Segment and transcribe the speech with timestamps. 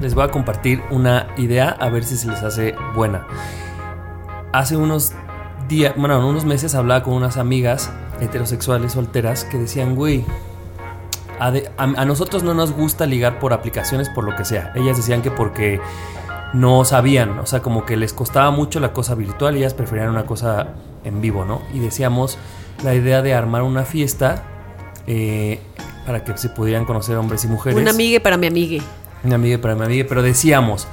[0.00, 3.26] Les voy a compartir una idea a ver si se les hace buena.
[4.52, 5.12] Hace unos
[5.68, 10.24] días, bueno, unos meses hablaba con unas amigas heterosexuales solteras que decían, güey,
[11.38, 14.72] a, nosotros no nos gusta ligar por aplicaciones por lo que sea.
[14.74, 15.80] Ellas decían que porque
[16.52, 20.10] no sabían, o sea, como que les costaba mucho la cosa virtual y ellas preferían
[20.10, 20.68] una cosa
[21.04, 21.62] en vivo, ¿no?
[21.72, 22.38] Y decíamos
[22.84, 24.42] la idea de armar una fiesta
[25.06, 25.60] eh,
[26.06, 27.78] para que se pudieran conocer hombres y mujeres.
[27.78, 28.82] Una amiga para mi amigue.
[29.24, 30.88] Una amiga para mi amiga, pero decíamos,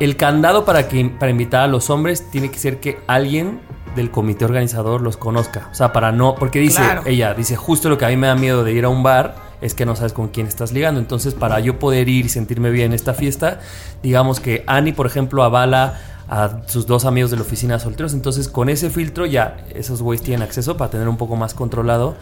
[0.00, 3.60] el candado para, que, para invitar a los hombres tiene que ser que alguien
[3.96, 5.68] del comité organizador los conozca.
[5.72, 7.02] O sea, para no, porque dice Claro.
[7.06, 9.34] ella, dice, justo lo que a mí me da miedo de ir a un bar
[9.60, 11.00] es que no sabes con quién estás ligando.
[11.00, 13.58] Entonces, para yo poder ir y sentirme bien en esta fiesta,
[14.02, 18.12] digamos que Annie, por ejemplo, avala a sus dos amigos de la oficina solteros.
[18.12, 22.14] Entonces, con ese filtro ya esos güeyes tienen acceso para tener un poco más controlado.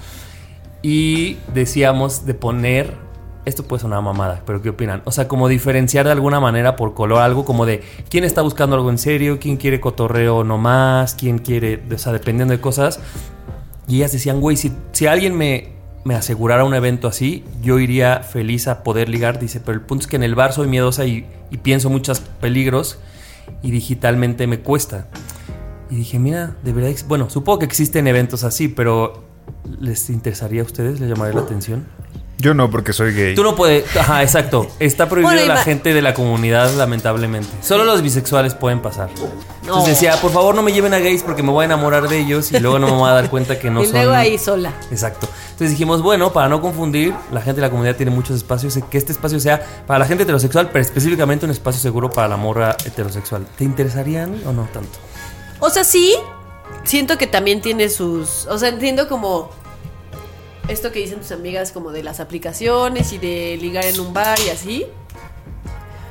[0.80, 3.05] Y decíamos de poner.
[3.46, 5.02] Esto puede sonar mamada, pero ¿qué opinan?
[5.04, 7.80] O sea, como diferenciar de alguna manera por color algo como de
[8.10, 12.52] quién está buscando algo en serio, quién quiere cotorreo nomás, quién quiere, o sea, dependiendo
[12.52, 12.98] de cosas.
[13.86, 15.68] Y ellas decían, güey, si, si alguien me,
[16.02, 19.38] me asegurara un evento así, yo iría feliz a poder ligar.
[19.38, 22.18] Dice, pero el punto es que en el bar soy miedosa y, y pienso muchos
[22.18, 22.98] peligros
[23.62, 25.06] y digitalmente me cuesta.
[25.88, 29.22] Y dije, mira, de verdad, bueno, supongo que existen eventos así, pero
[29.78, 30.98] ¿les interesaría a ustedes?
[30.98, 31.86] ¿Les llamaría la atención?
[32.38, 33.34] Yo no, porque soy gay.
[33.34, 34.66] Tú no puedes, ajá, exacto.
[34.78, 37.48] Está prohibido Bueno, la gente de la comunidad, lamentablemente.
[37.62, 39.08] Solo los bisexuales pueden pasar.
[39.18, 39.26] No.
[39.62, 42.18] Entonces decía, por favor no me lleven a gays porque me voy a enamorar de
[42.18, 43.94] ellos y luego no me voy a dar cuenta que no y son...
[43.94, 44.74] luego ahí sola.
[44.90, 45.28] Exacto.
[45.44, 48.98] Entonces dijimos, bueno, para no confundir, la gente de la comunidad tiene muchos espacios, que
[48.98, 52.76] este espacio sea para la gente heterosexual, pero específicamente un espacio seguro para la morra
[52.84, 53.46] heterosexual.
[53.56, 54.98] ¿Te interesarían o no tanto?
[55.58, 56.14] O sea, sí,
[56.84, 58.46] siento que también tiene sus.
[58.46, 59.50] O sea, entiendo como.
[60.68, 64.38] Esto que dicen tus amigas, como de las aplicaciones y de ligar en un bar
[64.44, 64.86] y así.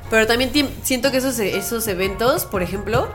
[0.09, 0.51] Pero también
[0.83, 3.09] siento que esos, esos eventos, por ejemplo,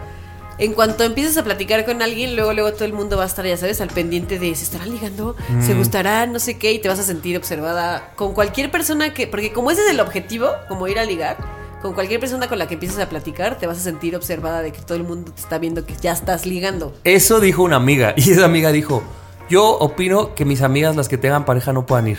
[0.59, 3.47] en cuanto empieces a platicar con alguien, luego, luego todo el mundo va a estar,
[3.47, 5.35] ya sabes, al pendiente de se estarán ligando,
[5.65, 9.27] se gustarán, no sé qué, y te vas a sentir observada con cualquier persona que.
[9.27, 11.39] Porque como ese es el objetivo, como ir a ligar,
[11.81, 14.73] con cualquier persona con la que empieces a platicar, te vas a sentir observada de
[14.73, 16.95] que todo el mundo te está viendo que ya estás ligando.
[17.05, 19.03] Eso dijo una amiga y esa amiga dijo,
[19.51, 22.19] yo opino que mis amigas las que tengan pareja no puedan ir.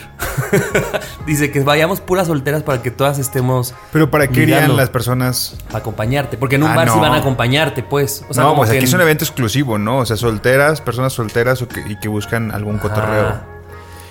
[1.26, 5.56] Dice que vayamos puras solteras para que todas estemos Pero ¿para qué irían las personas?
[5.68, 7.02] para acompañarte, porque en un Ah, bar sí no.
[7.02, 8.24] van a acompañarte, pues.
[8.30, 10.00] O sea, no, pues aquí es un evento exclusivo, ¿no?
[10.00, 13.40] O sea, solteras, personas solteras o que- y que buscan algún cotorreo.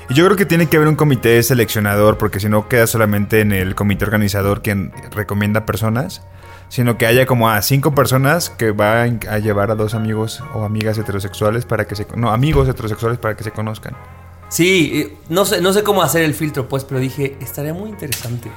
[0.09, 3.41] Y yo creo que tiene que haber un comité seleccionador, porque si no queda solamente
[3.41, 6.23] en el comité organizador quien recomienda personas,
[6.71, 10.65] sino que haya como a cinco personas que van a llevar a dos amigos o
[10.65, 12.07] amigas heterosexuales para que se...
[12.17, 13.95] No, amigos heterosexuales para que se conozcan.
[14.49, 18.51] Sí, no sé, no sé cómo hacer el filtro, pues, pero dije, estaría muy interesante.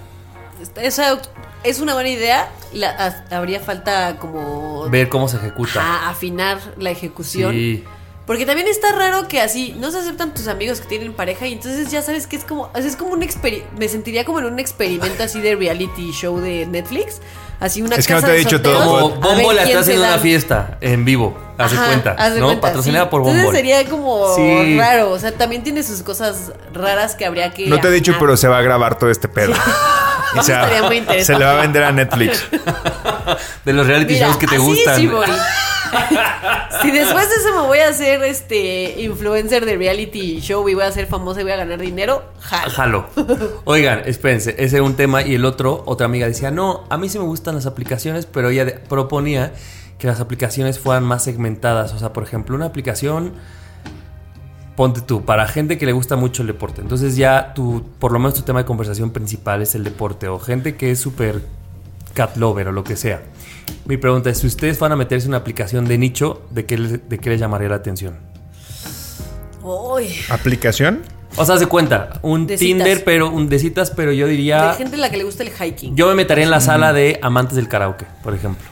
[0.81, 1.19] Esa
[1.63, 2.49] es una buena idea.
[2.73, 2.89] La-
[3.29, 5.81] ha- habría falta como Ver cómo se ejecuta.
[5.81, 7.51] a- afinar la ejecución.
[7.53, 7.83] Sí.
[8.25, 11.53] Porque también está raro que así no se aceptan tus amigos que tienen pareja y
[11.53, 14.39] entonces ya sabes que es como, o sea, es como un experimento, me sentiría como
[14.39, 17.19] en un experimento así de reality show de Netflix,
[17.63, 20.03] así una Es que no te he dicho todo, Bombo la quién está se haciendo
[20.03, 20.13] da.
[20.13, 22.45] una fiesta en vivo, haz de Ajá, cuenta, haz de ¿no?
[22.47, 23.09] cuenta, Patrocinada sí.
[23.11, 23.35] por Bombo.
[23.35, 24.77] Entonces sería como Sí.
[24.77, 28.15] raro, o sea, también tiene sus cosas raras que habría que No te he dicho,
[28.19, 29.53] pero se va a grabar todo este pedo.
[30.37, 32.43] Estaría muy se le va a vender a Netflix.
[33.65, 34.95] De los reality Mira, shows que te así gustan.
[36.81, 40.83] si después de eso me voy a hacer este influencer de reality show y voy
[40.83, 42.71] a ser famosa y voy a ganar dinero, jalo.
[42.71, 43.05] Jalo.
[43.65, 47.09] Oigan, espérense, ese era un tema y el otro, otra amiga decía, no, a mí
[47.09, 49.53] sí me gustan las aplicaciones, pero ella proponía
[50.03, 51.93] que las aplicaciones fueran más segmentadas.
[51.93, 53.33] O sea, por ejemplo, una aplicación,
[54.75, 56.81] ponte tú, para gente que le gusta mucho el deporte.
[56.81, 60.27] Entonces ya tu, por lo menos tu tema de conversación principal es el deporte.
[60.27, 61.41] O gente que es súper
[62.13, 63.21] cat lover o lo que sea.
[63.85, 66.77] Mi pregunta es, si ustedes van a meterse en una aplicación de nicho, ¿de qué,
[66.77, 68.17] les- de qué les llamaría la atención?
[69.61, 71.01] Uy, ¿Aplicación?
[71.35, 73.03] O sea, se cuenta, un De Tinder, citas.
[73.05, 75.49] pero un de citas, pero yo de diría, gente a la que le gusta el
[75.51, 75.95] hiking.
[75.95, 78.63] yo me metería en la sala de amantes del karaoke, por ejemplo.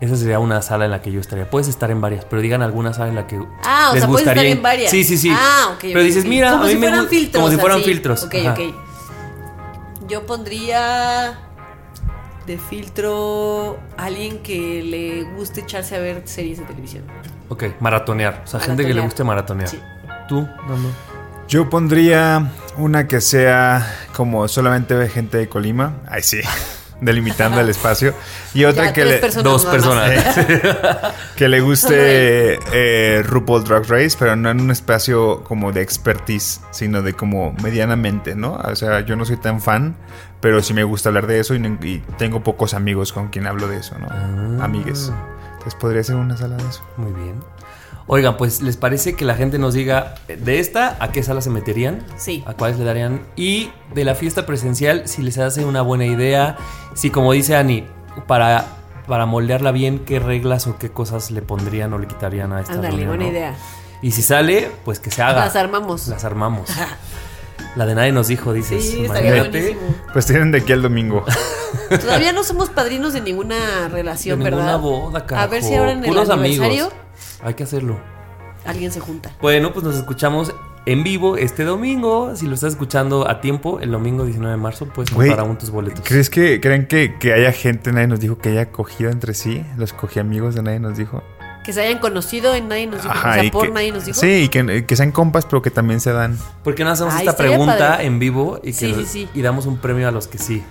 [0.00, 1.48] Esa sería una sala en la que yo estaría.
[1.50, 4.08] Puedes estar en varias, pero digan alguna sala en la que Ah, o les sea,
[4.10, 4.90] puedes estar en varias.
[4.90, 5.30] Sí, sí, sí.
[5.32, 5.80] Ah, ok.
[5.80, 7.42] Pero dices, mira, como a mí si me fueran filtros.
[7.42, 7.88] como si fueran así.
[7.88, 8.22] filtros.
[8.24, 8.52] Ok, Ajá.
[8.52, 8.60] ok.
[10.06, 11.38] Yo pondría
[12.46, 17.04] de filtro alguien que le guste echarse a ver series de televisión.
[17.48, 18.42] Ok, maratonear.
[18.44, 19.68] O sea, gente que le guste maratonear.
[19.68, 19.80] Sí.
[20.28, 20.46] ¿Tú?
[21.48, 26.00] Yo pondría una que sea como solamente gente de Colima.
[26.08, 26.40] Ay, sí.
[27.00, 28.14] Delimitando el espacio.
[28.54, 30.10] Y otra Ya, que le, personas Dos personas.
[31.36, 36.62] que le guste eh, RuPaul Drag Race, pero no en un espacio como de expertise,
[36.70, 38.54] sino de como medianamente, ¿no?
[38.54, 39.96] O sea, yo no soy tan fan,
[40.40, 43.78] pero sí me gusta hablar de eso y tengo pocos amigos con quien hablo de
[43.78, 44.08] eso, ¿no?
[44.10, 44.64] Ah.
[44.64, 45.12] Amigues.
[45.52, 46.82] Entonces podría ser una sala de eso.
[46.96, 47.34] Muy bien.
[48.08, 51.50] Oigan, pues les parece que la gente nos diga de esta a qué sala se
[51.50, 52.44] meterían, Sí.
[52.46, 56.56] a cuáles le darían y de la fiesta presencial si les hace una buena idea,
[56.94, 57.84] si como dice Ani,
[58.26, 58.66] para
[59.08, 62.72] para moldearla bien qué reglas o qué cosas le pondrían o le quitarían a esta
[62.74, 63.30] Ándale, reunión, buena ¿no?
[63.30, 63.54] idea.
[64.02, 65.44] Y si sale, pues que se haga.
[65.44, 66.08] Las armamos.
[66.08, 66.68] Las armamos.
[67.76, 68.84] La de nadie nos dijo, dices.
[68.84, 69.80] Sí, estaría buenísimo.
[70.12, 71.24] Pues tienen de aquí al domingo.
[72.00, 74.80] Todavía no somos padrinos de ninguna relación, De ninguna ¿verdad?
[74.80, 75.80] boda, A ver si carajo.
[75.82, 76.92] ahora en el Puros aniversario amigos.
[77.42, 77.98] Hay que hacerlo.
[78.64, 79.30] alguien se junta.
[79.40, 80.52] Bueno, pues nos escuchamos
[80.86, 82.34] en vivo este domingo.
[82.36, 85.70] Si lo estás escuchando a tiempo, el domingo 19 de marzo, puedes comprar aún tus
[85.70, 86.00] boletos.
[86.04, 89.64] ¿Crees que creen que, que haya gente, nadie nos dijo que haya cogido entre sí?
[89.76, 91.22] Los cogí amigos de nadie nos dijo.
[91.64, 93.12] Que se hayan conocido en nadie nos dijo.
[93.18, 94.20] o sea, y por que- nadie nos dijo.
[94.20, 96.38] Sí, y que, que sean compas, pero que también se dan.
[96.62, 98.06] ¿Por qué no hacemos Ay, esta pregunta padre.
[98.06, 99.28] en vivo y, que Sí, nos- sí, sí.
[99.34, 100.62] y damos un premio a los que sí?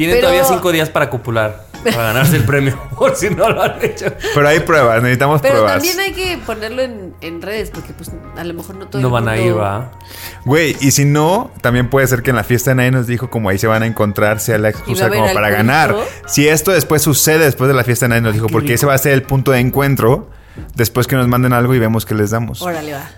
[0.00, 3.62] Tienen Pero- todavía cinco días para copular, para ganarse el premio, por si no lo
[3.62, 4.06] han hecho.
[4.34, 5.72] Pero hay pruebas, necesitamos Pero pruebas.
[5.74, 9.08] también hay que ponerlo en, en redes, porque pues a lo mejor no todo No
[9.08, 9.90] el van a ir, va.
[10.46, 13.28] Güey, y si no, también puede ser que en la fiesta de nadie nos dijo
[13.28, 15.94] como ahí se van a encontrar, sea la excusa como para ganar.
[16.26, 18.74] Si esto después sucede después de la fiesta de nadie nos dijo, porque rico.
[18.76, 20.30] ese va a ser el punto de encuentro,
[20.74, 22.62] después que nos manden algo y vemos qué les damos.
[22.62, 23.10] Órale, va.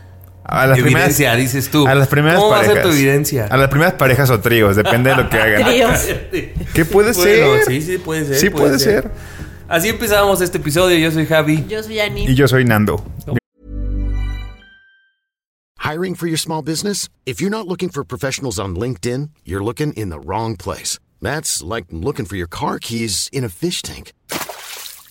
[0.45, 1.87] A las primeras, evidencia, dices tú.
[1.87, 2.69] a las primeras ¿Cómo parejas.
[2.69, 3.47] va a ser tu evidencia?
[3.47, 5.65] A las primeras parejas o tríos, depende de lo que hagan.
[5.65, 6.01] Tríos.
[6.75, 7.65] ¿Qué puede Bueno, ser?
[7.67, 8.37] Sí, sí, puede ser.
[8.37, 9.11] Sí puede ser.
[9.69, 10.99] Así empezamos este episodio.
[10.99, 11.65] Yo soy Javi.
[11.69, 12.25] Yo soy Ani.
[12.27, 13.03] Y yo soy Nando.
[15.79, 17.09] Hiring for your small business?
[17.27, 20.99] If you're not looking for professionals on LinkedIn, you're looking in the wrong place.
[21.21, 24.13] That's like looking for your car keys in a fish tank.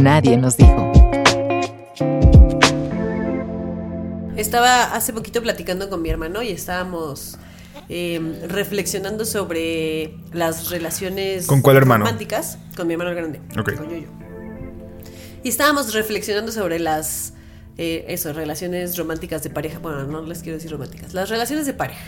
[0.00, 0.92] Nadie nos dijo.
[4.36, 7.36] Estaba hace poquito platicando con mi hermano y estábamos
[7.88, 12.04] eh, reflexionando sobre las relaciones ¿Con cuál hermano?
[12.04, 12.58] románticas.
[12.76, 13.40] Con mi hermano grande.
[13.58, 13.74] Ok.
[13.76, 14.08] Con Yoyo.
[15.42, 17.34] Y estábamos reflexionando sobre las
[17.78, 19.78] eh, eso, relaciones románticas de pareja.
[19.78, 21.14] Bueno, no les quiero decir románticas.
[21.14, 22.00] Las relaciones de pareja.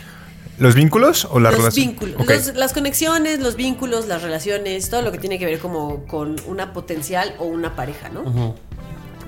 [0.59, 1.87] ¿Los vínculos o la los relación?
[1.87, 2.29] vínculos, Ok.
[2.29, 6.35] los- las conexiones, los vínculos, las relaciones, todo lo que tiene que ver como con
[6.47, 8.55] una potencial o una pareja, ¿no?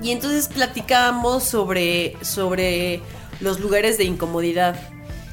[0.02, 3.00] Y entonces platicábamos sobre, sobre
[3.40, 4.76] los lugares de incomodidad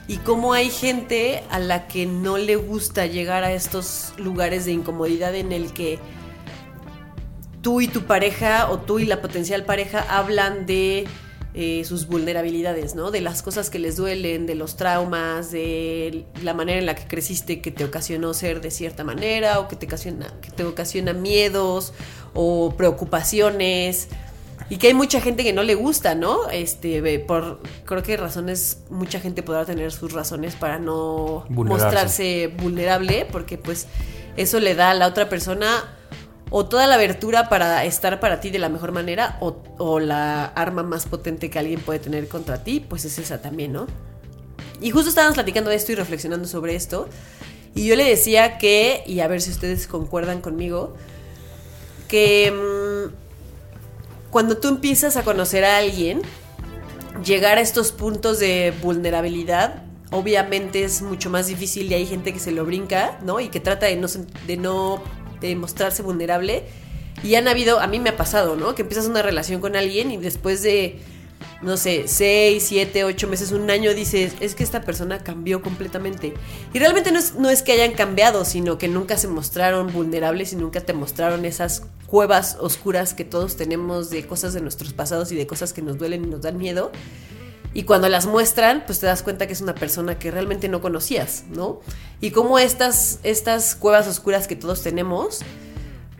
[0.07, 4.71] y cómo hay gente a la que no le gusta llegar a estos lugares de
[4.71, 5.99] incomodidad en el que
[7.61, 11.05] tú y tu pareja o tú y la potencial pareja hablan de
[11.55, 13.11] eh, sus vulnerabilidades, ¿no?
[13.11, 17.05] De las cosas que les duelen, de los traumas, de la manera en la que
[17.05, 21.13] creciste que te ocasionó ser de cierta manera o que te ocasiona, que te ocasiona
[21.13, 21.93] miedos
[22.33, 24.07] o preocupaciones.
[24.69, 26.49] Y que hay mucha gente que no le gusta, ¿no?
[26.49, 33.27] Este, por creo que razones, mucha gente podrá tener sus razones para no mostrarse vulnerable,
[33.31, 33.87] porque pues
[34.37, 35.83] eso le da a la otra persona
[36.55, 40.83] o toda la abertura para estar para ti de la mejor manera o, la arma
[40.83, 43.87] más potente que alguien puede tener contra ti, pues es esa también, ¿no?
[44.79, 47.09] Y justo estábamos platicando de esto y reflexionando sobre esto.
[47.73, 50.93] Y yo le decía que, y a ver si ustedes concuerdan conmigo,
[52.07, 56.21] que mm, cuando tú empiezas a conocer a alguien,
[57.25, 62.39] llegar a estos puntos de vulnerabilidad obviamente es mucho más difícil y hay gente que
[62.39, 63.39] se lo brinca, ¿no?
[63.39, 63.95] Y que trata de
[64.57, 65.01] no
[65.47, 66.63] de mostrarse vulnerable.
[67.23, 68.75] Y han habido, a mí me ha pasado, ¿no?
[68.75, 70.99] Que empiezas una relación con alguien y después de,
[71.61, 76.33] no sé, 6, 7, 8 meses, un año, dices, es que esta persona cambió completamente.
[76.73, 80.53] Y realmente no es, no es que hayan cambiado, sino que nunca se mostraron vulnerables
[80.53, 85.31] y nunca te mostraron esas cuevas oscuras que todos tenemos de cosas de nuestros pasados
[85.31, 86.91] y de cosas que nos duelen y nos dan miedo.
[87.73, 90.81] Y cuando las muestran, pues te das cuenta que es una persona que realmente no
[90.81, 91.81] conocías, ¿no?
[92.21, 95.39] Y como estas, estas cuevas oscuras que todos tenemos,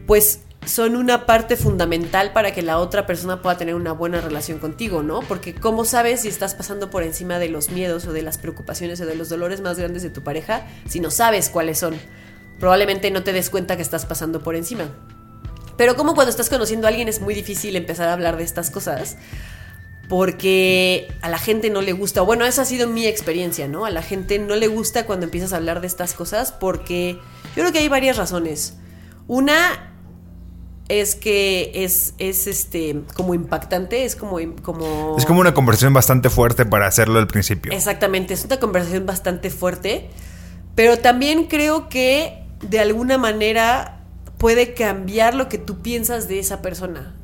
[0.08, 4.60] pues son una parte fundamental para que la otra persona pueda tener una buena relación
[4.60, 5.20] contigo, ¿no?
[5.22, 9.00] Porque ¿cómo sabes si estás pasando por encima de los miedos o de las preocupaciones
[9.02, 11.96] o de los dolores más grandes de tu pareja si no sabes cuáles son?
[12.60, 14.86] Probablemente no te des cuenta que estás pasando por encima.
[15.78, 18.70] Pero como cuando estás conociendo a alguien es muy difícil empezar a hablar de estas
[18.70, 19.18] cosas
[20.10, 23.86] porque a la gente no le gusta, bueno, esa ha sido mi experiencia, ¿no?
[23.86, 27.20] A la gente no le gusta cuando empiezas a hablar de estas cosas porque
[27.56, 28.78] yo creo que hay varias razones.
[29.28, 29.94] Una
[30.90, 35.16] es que es, es este como impactante, es como, como...
[35.18, 37.72] Es como una conversación bastante fuerte para hacerlo al principio.
[37.72, 40.10] Exactamente, es una conversación bastante fuerte,
[40.76, 44.02] pero también creo que de alguna manera
[44.38, 47.16] puede cambiar lo que tú piensas de esa persona.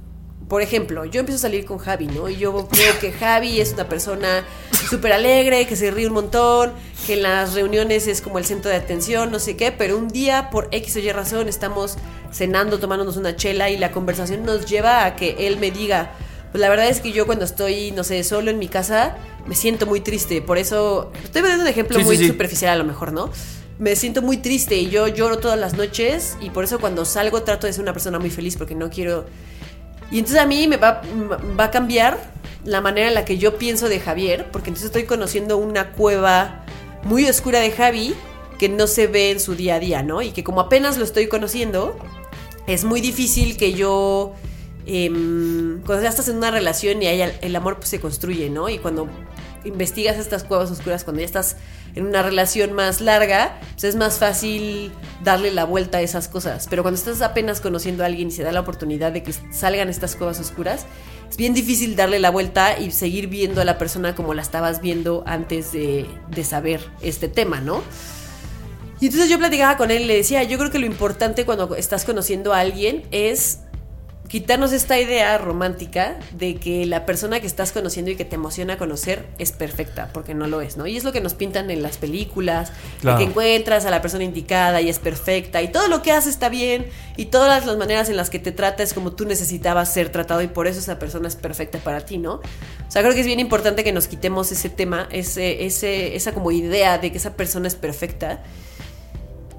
[0.50, 2.28] Por ejemplo, yo empiezo a salir con Javi, ¿no?
[2.28, 4.44] Y yo creo que Javi es una persona
[4.90, 6.74] súper alegre, que se ríe un montón,
[7.06, 10.08] que en las reuniones es como el centro de atención, no sé qué, pero un
[10.08, 11.98] día, por X o Y razón, estamos
[12.34, 16.14] cenando, tomándonos una chela y la conversación nos lleva a que él me diga,
[16.52, 19.54] pues la verdad es que yo cuando estoy, no sé, solo en mi casa, me
[19.54, 20.42] siento muy triste.
[20.42, 22.30] Por eso, estoy poniendo un ejemplo Sí, muy sí, sí.
[22.30, 23.30] superficial a lo mejor, ¿no?
[23.78, 27.44] Me siento muy triste y yo lloro todas las noches y por eso cuando salgo
[27.44, 29.26] trato de ser una persona muy feliz porque no quiero...
[30.12, 31.02] Y entonces a mí me va,
[31.60, 32.18] va a cambiar
[32.66, 36.64] la manera en la que yo pienso de Javier, porque entonces estoy conociendo una cueva
[37.04, 38.16] muy oscura de Javi
[38.60, 40.22] que no se ve en su día a día, ¿no?
[40.22, 41.98] Y que como apenas lo estoy conociendo,
[42.68, 44.34] es muy difícil que yo
[44.86, 48.70] em, cuando ya estás en una relación y hay el, amor pues se construye, ¿no?
[48.70, 49.08] Y cuando
[49.66, 51.58] investigas estas cuevas oscuras, cuando ya estás
[51.96, 54.92] en una relación más larga, pues es más fácil
[55.24, 56.68] darle la vuelta a esas cosas.
[56.70, 59.90] Pero cuando estás apenas conociendo a alguien y se da la oportunidad de que salgan
[59.90, 60.86] estas cuevas oscuras,
[61.30, 64.82] es bien difícil darle la vuelta y seguir viendo a la persona como la estabas
[64.82, 67.84] viendo antes de, de saber este tema, ¿no?
[69.02, 71.74] Y entonces yo platicaba con él y le decía, yo creo que lo importante cuando
[71.76, 73.60] estás conociendo a alguien es
[74.30, 78.78] quitarnos esta idea romántica de que la persona que estás conociendo y que te emociona
[78.78, 80.86] conocer es perfecta, porque no lo es, ¿no?
[80.86, 82.72] Y es lo que nos pintan en las películas,
[83.02, 83.18] Claro.
[83.18, 86.30] de que encuentras a la persona indicada y es perfecta, y todo lo que hace
[86.30, 86.86] está bien,
[87.18, 90.44] y todas las maneras en las que te trata es como tú necesitabas ser tratado,
[90.44, 92.34] y por eso esa persona es perfecta para ti, ¿no?
[92.36, 96.34] O sea, creo que es bien importante que nos quitemos ese tema, ese, ese, esa
[96.34, 98.44] como idea de que esa persona es perfecta.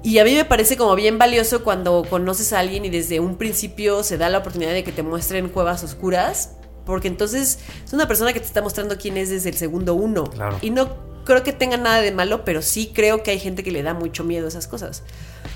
[0.03, 3.35] Y a mí me parece como bien valioso cuando conoces a alguien y desde un
[3.37, 6.53] principio se da la oportunidad de que te muestren cuevas oscuras,
[6.85, 10.23] porque entonces es una persona que te está mostrando quién es desde el segundo uno.
[10.23, 10.57] Claro.
[10.61, 10.89] Y no
[11.23, 13.93] creo que tenga nada de malo, pero sí creo que hay gente que le da
[13.93, 15.03] mucho miedo a esas cosas.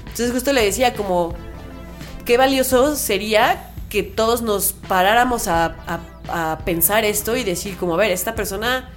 [0.01, 1.33] Entonces justo le decía como,
[2.23, 7.95] qué valioso sería que todos nos paráramos a, a- a pensar esto y decir como,
[7.95, 8.91] a ver, esta persona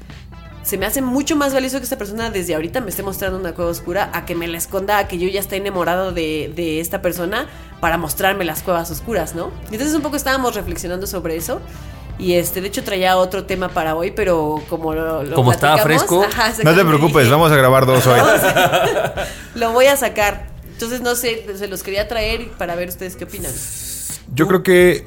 [0.68, 3.54] se me hace mucho más valioso que esta persona desde ahorita me esté mostrando una
[3.54, 6.80] cueva oscura a que me la esconda, a que yo ya esté enamorado de, de
[6.80, 7.46] esta persona
[7.80, 9.50] para mostrarme las cuevas oscuras, ¿no?
[9.70, 11.62] Y Entonces un poco estábamos reflexionando sobre eso.
[12.18, 15.78] Y este, de hecho traía otro tema para hoy, pero como lo, lo Como estaba
[15.78, 16.22] fresco.
[16.22, 18.20] Ajá, No te preocupes, dije, vamos a grabar dos hoy.
[19.54, 20.48] Lo voy a sacar.
[20.70, 23.52] Entonces no sé, se los quería traer para ver ustedes qué opinan.
[24.34, 25.06] Yo creo que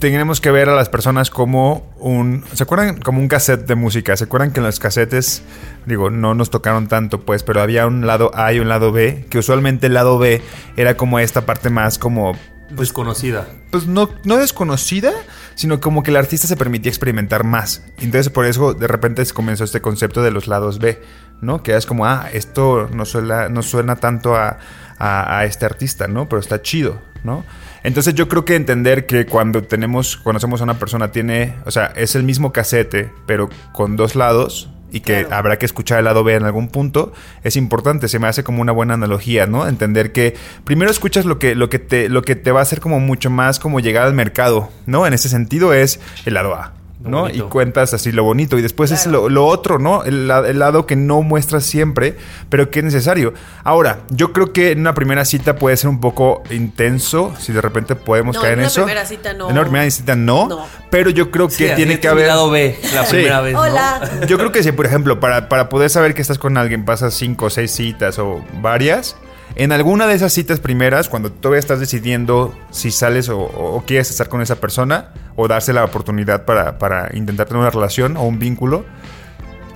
[0.00, 2.44] tenemos que ver a las personas como un...
[2.54, 2.98] ¿Se acuerdan?
[3.00, 4.16] Como un cassette de música.
[4.16, 5.42] ¿Se acuerdan que en los cassettes,
[5.86, 9.26] digo, no nos tocaron tanto, pues, pero había un lado A y un lado B,
[9.30, 10.42] que usualmente el lado B
[10.76, 12.32] era como esta parte más como...
[12.70, 13.48] Desconocida.
[13.72, 15.12] Pues no, no desconocida,
[15.56, 17.84] sino como que el artista se permitía experimentar más.
[17.98, 21.02] Entonces por eso de repente se comenzó este concepto de los lados B,
[21.40, 21.62] ¿no?
[21.64, 24.58] Que es como, ah, esto no suena, no suena tanto a,
[24.98, 26.28] a- a este artista, ¿no?
[26.28, 27.44] Pero está chido, ¿no?
[27.82, 31.86] Entonces yo creo que entender que cuando tenemos, conocemos a una persona tiene, o sea,
[31.96, 35.36] es el mismo casete, pero con dos lados y que Claro.
[35.36, 37.12] habrá que escuchar el lado B en algún punto,
[37.44, 39.68] es importante, se me hace como una buena analogía, ¿no?
[39.68, 40.34] Entender que
[40.64, 43.30] primero escuchas lo que, lo que, te, lo que te va a hacer como mucho
[43.30, 45.06] más como llegar al mercado, ¿no?
[45.06, 46.72] En ese sentido es el lado A.
[47.02, 47.20] Lo ¿no?
[47.22, 47.46] bonito.
[47.46, 48.58] Y cuentas así lo bonito.
[48.58, 50.04] Y después es lo, lo otro, ¿no?
[50.04, 52.16] El, la- el lado que no muestras siempre,
[52.50, 53.32] pero que es necesario.
[53.64, 57.60] Ahora, yo creo que en una primera cita puede ser un poco intenso, si de
[57.60, 58.82] repente podemos No, caer en en una eso.
[58.84, 59.46] primera cita no.
[59.46, 60.48] En una primera cita no.
[60.48, 60.66] No.
[60.90, 62.26] Pero yo creo que Sí, tiene que haber...
[62.26, 63.12] lado B, la Sí.
[63.16, 63.60] primera vez, ¿no?
[63.60, 64.00] Hola.
[64.28, 67.14] Yo creo que si, por ejemplo, para, para poder saber que estás con alguien, pasas
[67.14, 69.16] cinco o seis citas o varias.
[69.56, 74.10] En alguna de esas citas primeras, cuando todavía estás decidiendo si sales o, o quieres
[74.10, 78.22] estar con esa persona o darse la oportunidad para, para intentar tener una relación o
[78.22, 78.84] un vínculo,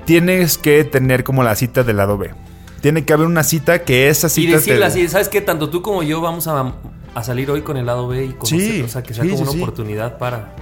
[0.04, 2.30] tienes que tener como la cita del lado B.
[2.80, 5.40] Tiene que haber una cita que esa Y cita decirle te- así, ¿sabes qué?
[5.40, 6.72] Tanto tú como yo vamos a,
[7.14, 9.30] a salir hoy con el lado B y conocer, Sí, o sea, que sea sí,
[9.30, 10.54] como sí, una oportunidad para...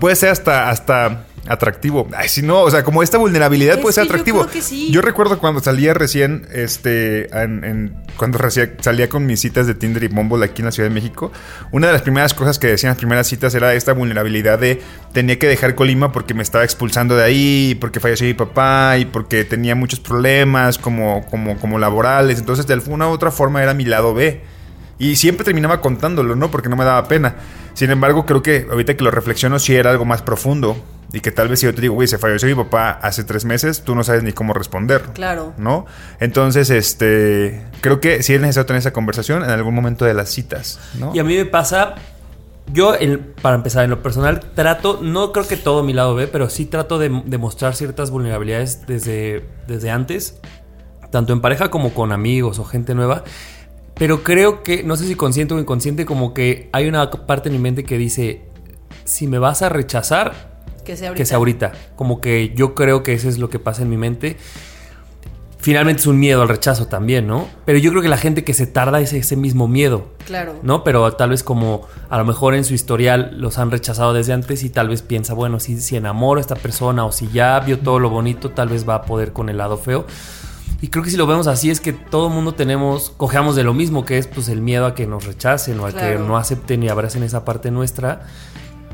[0.00, 2.08] Puede ser hasta, hasta atractivo.
[2.16, 4.40] Ay, si no, o sea, como esta vulnerabilidad Es puede ser yo atractivo.
[4.42, 4.90] creo que sí.
[4.92, 9.74] Yo recuerdo cuando salía recién, este, en- en- cuando recién salía con mis citas de
[9.74, 11.32] Tinder y Bumble aquí en la Ciudad de México,
[11.72, 14.80] una de las primeras cosas que decían las primeras citas era esta vulnerabilidad de
[15.12, 19.04] tenía que dejar Colima porque me estaba expulsando de ahí, porque falleció mi papá y
[19.06, 22.38] porque tenía muchos problemas como, como, como laborales.
[22.38, 24.40] Entonces, de alguna u otra forma era mi lado B.
[24.98, 26.50] Y siempre terminaba contándolo, ¿no?
[26.52, 27.34] Porque no me daba pena.
[27.74, 30.76] Sin embargo, creo que ahorita que lo reflexiono, sí era algo más profundo.
[31.14, 33.44] Y que tal vez si yo te digo, güey, se falleció mi papá hace tres
[33.44, 35.02] meses, tú no sabes ni cómo responder.
[35.12, 35.52] Claro.
[35.58, 35.84] ¿No?
[36.20, 37.62] Entonces, este.
[37.82, 41.14] Creo que sí es necesario tener esa conversación en algún momento de las citas, ¿no?
[41.14, 41.96] Y a mí me pasa,
[42.72, 46.28] yo, en- para empezar, en lo personal, trato, no creo que todo mi lado B,
[46.28, 50.38] pero sí trato de, de mostrar ciertas vulnerabilidades desde, desde antes,
[51.10, 53.24] tanto en pareja como con amigos o gente nueva.
[53.96, 57.56] Pero creo que, no sé si consciente o inconsciente, como que hay una parte en
[57.56, 58.46] mi mente que dice,
[59.04, 60.51] si me vas a rechazar,
[60.84, 61.22] Que sea ahorita.
[61.22, 61.72] que sea ahorita.
[61.96, 64.36] Como que yo creo que eso es lo que pasa en mi mente.
[65.58, 67.46] Finalmente es un miedo al rechazo también, ¿no?
[67.64, 70.08] Pero yo creo que la gente que se tarda es ese mismo miedo.
[70.26, 70.56] Claro.
[70.62, 70.82] ¿no?
[70.82, 74.64] Pero tal vez como a lo mejor en su historial los han rechazado desde antes
[74.64, 77.78] y tal vez piensa, bueno, si, si enamoro a esta persona o si ya vio
[77.78, 80.04] todo lo bonito, tal vez va a poder con el lado feo.
[80.80, 83.62] Y creo que si lo vemos así es que todo el mundo tenemos, cojeamos de
[83.62, 86.36] lo mismo, que es pues el miedo a que nos rechacen o a que no
[86.36, 88.26] acepten y abracen esa parte nuestra.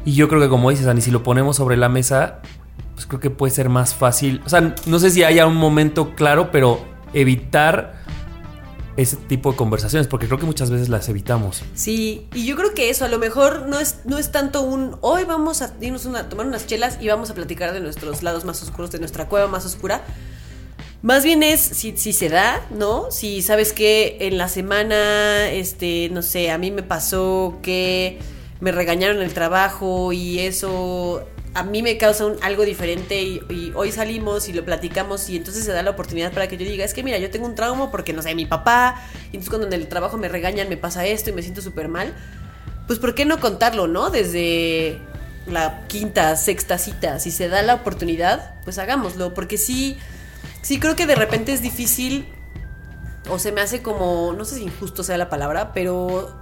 [0.09, 2.41] Y yo creo que como dices, Ani, si lo ponemos sobre la mesa,
[2.95, 4.41] pues creo que puede ser más fácil.
[4.47, 7.99] O sea, no sé si haya un momento claro, pero evitar
[8.97, 11.63] ese tipo de conversaciones, porque creo que muchas veces las evitamos.
[11.75, 14.97] Sí, y yo creo que eso a lo mejor no es, no es tanto un
[15.03, 18.47] hoy vamos a irnos a tomar unas chelas y vamos a platicar de nuestros lados
[18.47, 20.05] más oscuros, de nuestra cueva más oscura.
[21.03, 23.11] Más bien es si, si se da, ¿no?
[23.11, 28.19] Si sabes que en la semana, este, no sé, a mí me pasó que
[28.61, 33.73] me regañaron el trabajo y eso a mí me causa un- algo diferente y, y
[33.75, 36.85] hoy salimos y lo platicamos y entonces se da la oportunidad para que yo diga,
[36.85, 39.67] es que mira, yo tengo un trauma porque, no sé, mi papá, y entonces cuando
[39.67, 42.13] en el trabajo me regañan me pasa esto y me siento súper mal,
[42.87, 44.11] pues ¿por qué no contarlo, no?
[44.11, 44.99] Desde
[45.47, 49.97] la quinta, sexta cita, si se da la oportunidad, pues hagámoslo, porque sí,
[50.63, 52.27] sí creo que de repente es difícil
[53.31, 56.41] o se me hace como, no sé si injusto sea la palabra, pero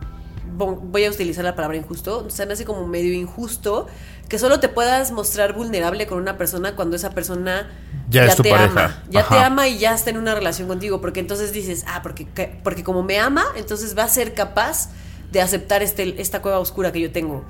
[0.57, 3.87] voy a utilizar la palabra injusto, se me hace como medio injusto
[4.29, 7.71] que solo te puedas mostrar vulnerable con una persona cuando esa persona
[8.11, 8.71] Ya es tu te pareja.
[8.87, 9.47] ama, ya te Ajá.
[9.47, 12.83] ama y ya está en una relación contigo, porque entonces dices, ah, porque, que- porque
[12.83, 14.89] como me ama, entonces va a ser capaz
[15.31, 17.45] de aceptar este, esta cueva oscura que yo tengo.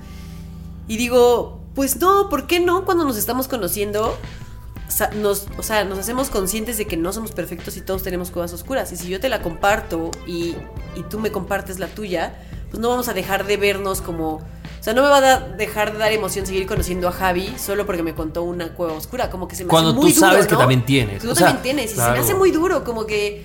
[0.87, 2.85] Y digo, pues no, ¿por qué no?
[2.85, 4.17] Cuando nos estamos conociendo,
[5.15, 8.53] nos, o sea, nos hacemos conscientes de que no somos perfectos y todos tenemos cuevas
[8.53, 8.91] oscuras.
[8.91, 10.55] Y si yo te la comparto y,
[10.95, 12.35] y tú me compartes la tuya,
[12.69, 14.35] pues no vamos a dejar de vernos como...
[14.35, 17.85] O sea, no me va a dejar de dar emoción seguir conociendo a Javi solo
[17.85, 19.29] porque me contó una cueva oscura.
[19.29, 20.59] Como que se me Cuando hace tú muy duro, sabes que ¿no?
[20.59, 21.23] también tienes.
[21.23, 21.91] Tú O sea, también tienes.
[21.91, 23.43] Y se me hace muy duro, como que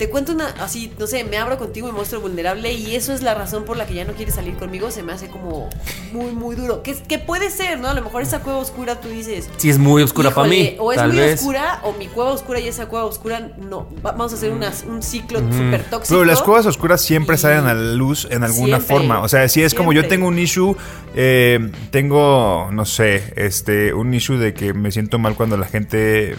[0.00, 3.12] te cuento una, así, no sé, me abro contigo y me muestro vulnerable y eso
[3.12, 5.68] es la razón por la que ya no quieres salir conmigo, se me hace como
[6.10, 6.82] muy, muy duro.
[6.82, 7.88] Que, que puede ser, ¿no?
[7.88, 9.50] A lo mejor esa cueva oscura tú dices...
[9.58, 11.38] Si es muy oscura para "Híjole, mí, O es tal muy vez.
[11.38, 13.88] oscura, o mi cueva oscura y esa cueva oscura no.
[14.02, 16.14] Va- vamos a hacer una- un ciclo súper tóxico.
[16.18, 19.20] Pero las cuevas oscuras siempre Y- salen a la luz en alguna Siempre, forma.
[19.20, 20.74] O sea, si es como yo tengo un issue,
[21.14, 26.36] eh, tengo, no sé, este, un issue de que me siento mal cuando la gente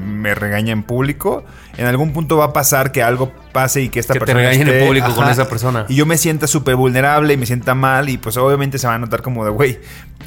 [0.00, 1.44] me regaña en público.
[1.76, 4.40] En algún punto va a pasar que algo pase y que esta Que te persona.
[4.48, 5.86] regañen en esté- público con esa persona.
[5.88, 8.08] Y yo me sienta súper vulnerable y me sienta mal.
[8.08, 9.78] Y pues obviamente se va a notar como de, güey,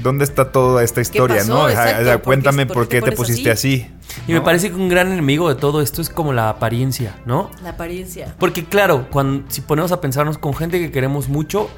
[0.03, 1.53] ¿dónde está toda esta historia, pasó?
[1.53, 1.61] no?
[1.63, 3.89] O sea, Exacto, o sea, ¿por qué- cuéntame por por qué te pusiste así.
[4.27, 7.51] Y me parece que un gran enemigo de todo esto es como la apariencia, ¿no?
[7.63, 8.35] La apariencia.
[8.39, 11.69] Porque claro, cuando, si ponemos a pensarnos con gente que queremos mucho,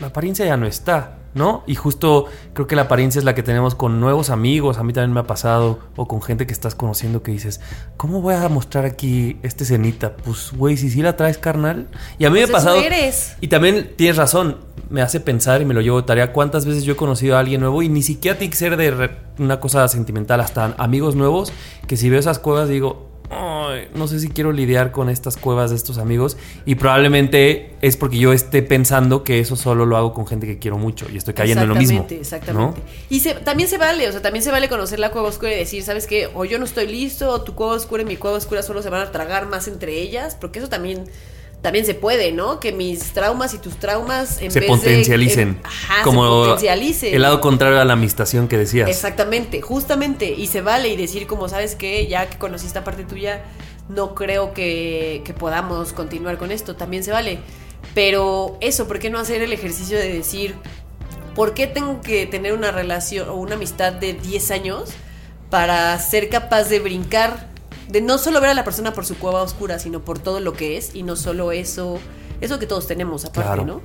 [0.00, 1.18] la apariencia ya no está.
[1.34, 1.62] ¿no?
[1.66, 4.92] Y justo creo que la apariencia es la que tenemos con nuevos amigos, a mí
[4.92, 7.60] también me ha pasado, o con gente que estás conociendo que dices,
[7.96, 10.16] ¿cómo voy a mostrar aquí este cenita?
[10.16, 11.88] Pues, güey, si sí la traes carnal.
[12.18, 12.80] Y a mí Pues me ha eso pasado...
[12.80, 13.36] eres.
[13.40, 14.58] Y también tienes razón,
[14.90, 17.40] me hace pensar y me lo llevo de tarea cuántas veces yo he conocido a
[17.40, 21.52] alguien nuevo y ni siquiera tiene que ser de una cosa sentimental, hasta amigos nuevos,
[21.86, 25.70] que si veo esas cuevas digo, "Ay, no sé si quiero lidiar con estas cuevas
[25.70, 30.14] de estos amigos y probablemente es porque yo esté pensando que eso solo lo hago
[30.14, 32.06] con gente que quiero mucho y estoy cayendo en lo mismo.
[32.08, 32.82] Exactamente, exactamente.
[33.10, 35.56] Y se- también se vale, o sea, también se vale conocer la cueva oscura y
[35.56, 36.28] decir, ¿sabes qué?
[36.34, 38.90] O yo no estoy listo, o tu cueva oscura y mi cueva oscura solo se
[38.90, 41.04] van a tragar más entre ellas, porque eso también
[41.62, 42.60] también se puede, ¿no?
[42.60, 45.48] Que mis traumas y tus traumas en Se vez de- potencialicen.
[45.48, 47.14] en- ajá, como se potencialicen.
[47.14, 48.88] el lado contrario a la amistación que decías.
[48.88, 50.30] Exactamente, justamente.
[50.32, 52.06] Y se vale y decir como, ¿sabes qué?
[52.06, 53.42] Ya que conocí esta parte tuya,
[53.88, 56.76] no creo que, que podamos continuar con esto.
[56.76, 57.38] También se vale.
[57.94, 60.54] Pero eso, ¿por qué no hacer el ejercicio de decir,
[61.34, 64.90] ¿por qué tengo que tener una relación o una amistad de 10 años
[65.50, 67.48] para ser capaz de brincar?
[67.88, 70.52] De no solo ver a la persona por su cueva oscura, sino por todo lo
[70.52, 71.98] que es y no solo eso,
[72.40, 73.64] eso que todos tenemos aparte, Claro.
[73.64, 73.80] ¿no?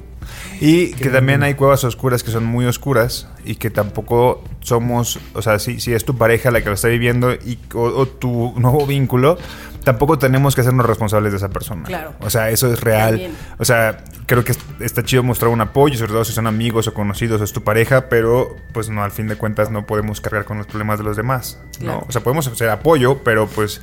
[0.62, 5.42] Y que también hay cuevas oscuras que son muy oscuras y que tampoco somos, o
[5.42, 8.54] sea, si, si es tu pareja la que lo está viviendo y, o, o tu
[8.58, 9.38] nuevo vínculo,
[9.84, 11.84] tampoco tenemos que hacernos responsables de esa persona.
[11.84, 12.14] Claro.
[12.22, 13.10] O sea, eso es real.
[13.12, 13.32] También.
[13.60, 16.94] O sea, creo que está chido mostrar un apoyo, sobre todo si son amigos o
[16.94, 20.46] conocidos o es tu pareja, pero pues no, al fin de cuentas no podemos cargar
[20.46, 21.60] con los problemas de los demás.
[21.80, 22.00] Claro.
[22.02, 22.06] ¿no?
[22.08, 23.82] O sea, podemos hacer apoyo, pero pues,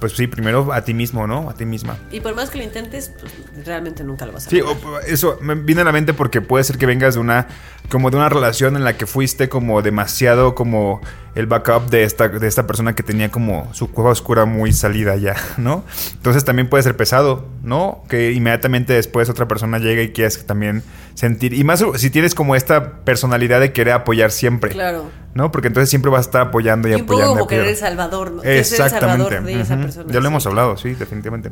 [0.00, 1.48] pues sí, primero a ti mismo, ¿no?
[1.48, 1.96] A ti misma.
[2.10, 3.32] Y por más que lo intentes, pues
[3.66, 4.76] realmente nunca lo vas a Sí, lograr.
[4.84, 7.46] o- eso me viene a la mente porque puede ser que vengas de una
[7.88, 11.00] como de una relación en la que fuiste como demasiado como
[11.34, 15.16] el backup de esta de esta persona que tenía como su cueva oscura muy salida
[15.16, 15.84] ya, ¿no?
[16.12, 18.02] Entonces también puede ser pesado, ¿no?
[18.08, 20.82] Que inmediatamente después otra persona llega y quieres también
[21.14, 25.04] sentir y más si tienes como esta personalidad de querer apoyar siempre, Claro.
[25.34, 25.50] ¿no?
[25.50, 27.32] Porque entonces siempre vas a estar apoyando y, Y apoyando.
[27.32, 28.42] y como querer el salvador, ¿no?
[28.42, 29.24] Que ser el Exactamente.
[29.34, 30.12] salvador de esa persona.
[30.12, 30.48] Ya lo hemos sí.
[30.48, 31.50] hablado, sí, definitivamente.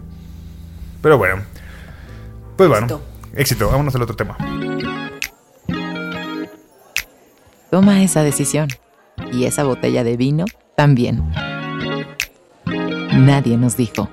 [1.03, 1.43] Pero bueno.
[2.57, 2.87] Pues bueno.
[2.87, 3.03] Éxito.
[3.35, 3.69] Éxito.
[3.71, 4.37] Vámonos al otro tema.
[7.71, 8.69] Toma esa decisión.
[9.33, 10.45] Y esa botella de vino
[10.77, 11.23] también.
[13.13, 14.09] Nadie nos dijo.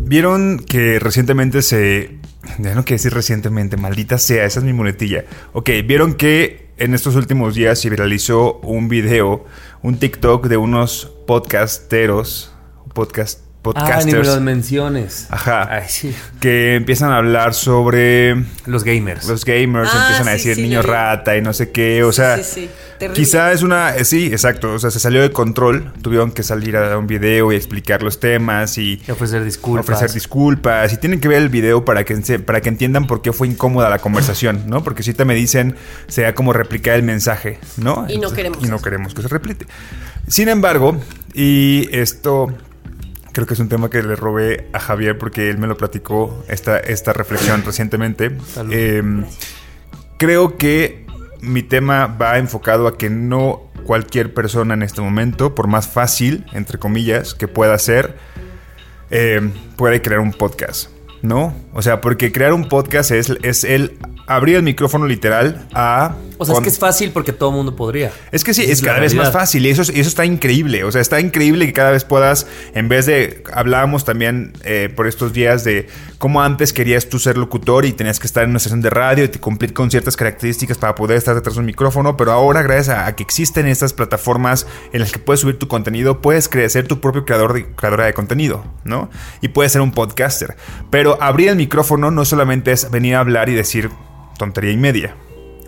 [0.00, 2.18] Vieron que recientemente se.
[2.58, 5.24] No quiero decir recientemente, maldita sea, esa es mi muletilla.
[5.52, 9.44] Ok, vieron que en estos últimos días se viralizó un video,
[9.82, 12.52] un TikTok de unos podcasteros.
[12.94, 14.26] Podcast, Ah, ni me podcasters.
[14.28, 15.26] los menciones.
[15.30, 15.68] Ajá.
[15.70, 16.14] Ay, sí.
[16.40, 19.26] que empiezan a hablar sobre Los gamers.
[19.28, 22.02] los gamers, Ah, empiezan a decir sí, niño rata y no sé qué.
[22.04, 22.70] O sea, sí, sí.
[22.98, 23.22] Terrible.
[23.22, 23.94] quizá es una.
[23.96, 24.72] eh, Sí, exacto.
[24.74, 25.92] O sea, se salió de control.
[26.02, 29.84] Tuvieron que salir a dar un video y explicar los temas y Y ofrecer disculpas.
[29.84, 30.92] ofrecer disculpas.
[30.92, 33.90] Y tienen que ver el video para que, para que entiendan por qué fue incómoda
[33.90, 34.82] la conversación, ¿no?
[34.82, 35.76] Porque si te me dicen,
[36.08, 38.06] sea como replicar el mensaje, ¿no?
[38.08, 39.66] Y no queremos Y no queremos que se replique.
[40.28, 40.98] Sin embargo,
[41.34, 42.48] y esto
[43.36, 46.42] creo que es un tema que le robé a Javier porque él me lo platicó
[46.48, 48.34] esta, esta reflexión recientemente.
[48.70, 49.02] Eh,
[50.16, 51.04] creo que
[51.42, 56.46] mi tema va enfocado a que no cualquier persona en este momento, por más fácil,
[56.54, 58.16] entre comillas, que pueda hacer,
[59.10, 60.88] eh, puede crear un podcast,
[61.26, 61.54] ¿no?
[61.72, 66.14] O sea, porque crear un podcast es, es el abrir el micrófono literal a...
[66.38, 68.12] O sea, con- es que es fácil porque todo el mundo podría.
[68.30, 70.84] es que sí, es cada vez más fácil y eso, eso está increíble.
[70.84, 75.06] O sea, está increíble que cada vez puedas, en vez de, hablábamos también eh, por
[75.06, 75.86] estos días de
[76.18, 79.24] cómo antes querías tú ser locutor y tenías que estar en una estación de radio
[79.24, 82.60] y te cumplir con ciertas características para poder estar detrás de un micrófono, pero ahora
[82.62, 86.50] gracias a, a que existen estas plataformas en las que puedes subir tu contenido, puedes
[86.50, 89.08] cre- ser tu propio creador de, creadora de contenido, ¿no?
[89.40, 90.54] Y puedes ser un podcaster.
[90.90, 93.90] Pero abrir el micrófono no solamente es venir a hablar y decir
[94.38, 95.16] tontería y media.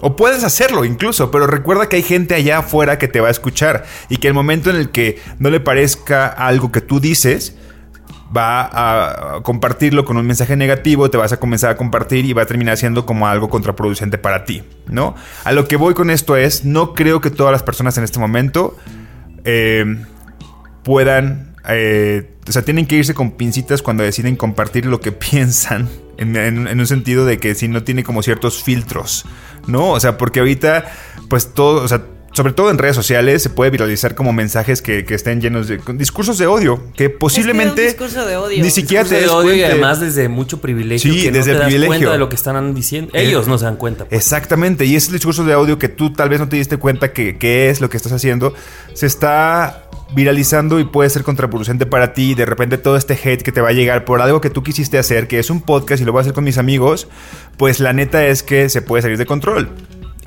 [0.00, 3.30] O puedes hacerlo incluso, pero recuerda que hay gente allá afuera que te va a
[3.32, 7.56] escuchar y que el momento en el que no le parezca algo que tú dices,
[8.36, 12.42] va a compartirlo con un mensaje negativo, te vas a comenzar a compartir y va
[12.42, 15.14] a terminar siendo como algo contraproducente para ti, ¿no?
[15.44, 18.18] A lo que voy con esto es, no creo que todas las personas en este
[18.18, 18.76] momento
[19.44, 20.04] eh,
[20.84, 25.88] puedan, eh, o sea, tienen que irse con pincitas cuando deciden compartir lo que piensan,
[26.16, 29.24] en, en- en un sentido de que si no tiene como ciertos filtros,
[29.66, 29.90] ¿no?
[29.90, 30.86] O sea, porque ahorita,
[31.28, 32.02] pues todo, o sea,
[32.32, 35.80] sobre todo en redes sociales se puede viralizar como mensajes que, que estén llenos de
[35.94, 38.62] discursos de odio, que posiblemente Es que era un discurso de odio.
[38.62, 39.72] ni siquiera Discurso te de des odio y cuenta.
[39.72, 41.88] además desde mucho privilegio Sí, que desde no te das privilegio.
[41.88, 43.10] cuenta de lo que están diciendo.
[43.14, 44.04] Eh, Ellos no se dan cuenta.
[44.04, 44.20] pues.
[44.20, 47.38] Exactamente, y ese discurso de audio que tú tal vez no te diste cuenta que,
[47.38, 48.54] que es lo que estás haciendo,
[48.92, 52.34] se está viralizando y puede ser contraproducente para ti.
[52.34, 54.98] De repente todo este hate que te va a llegar por algo que tú quisiste
[54.98, 57.08] hacer, que es un podcast y lo voy a hacer con mis amigos,
[57.56, 59.70] pues la neta es que se puede salir de control.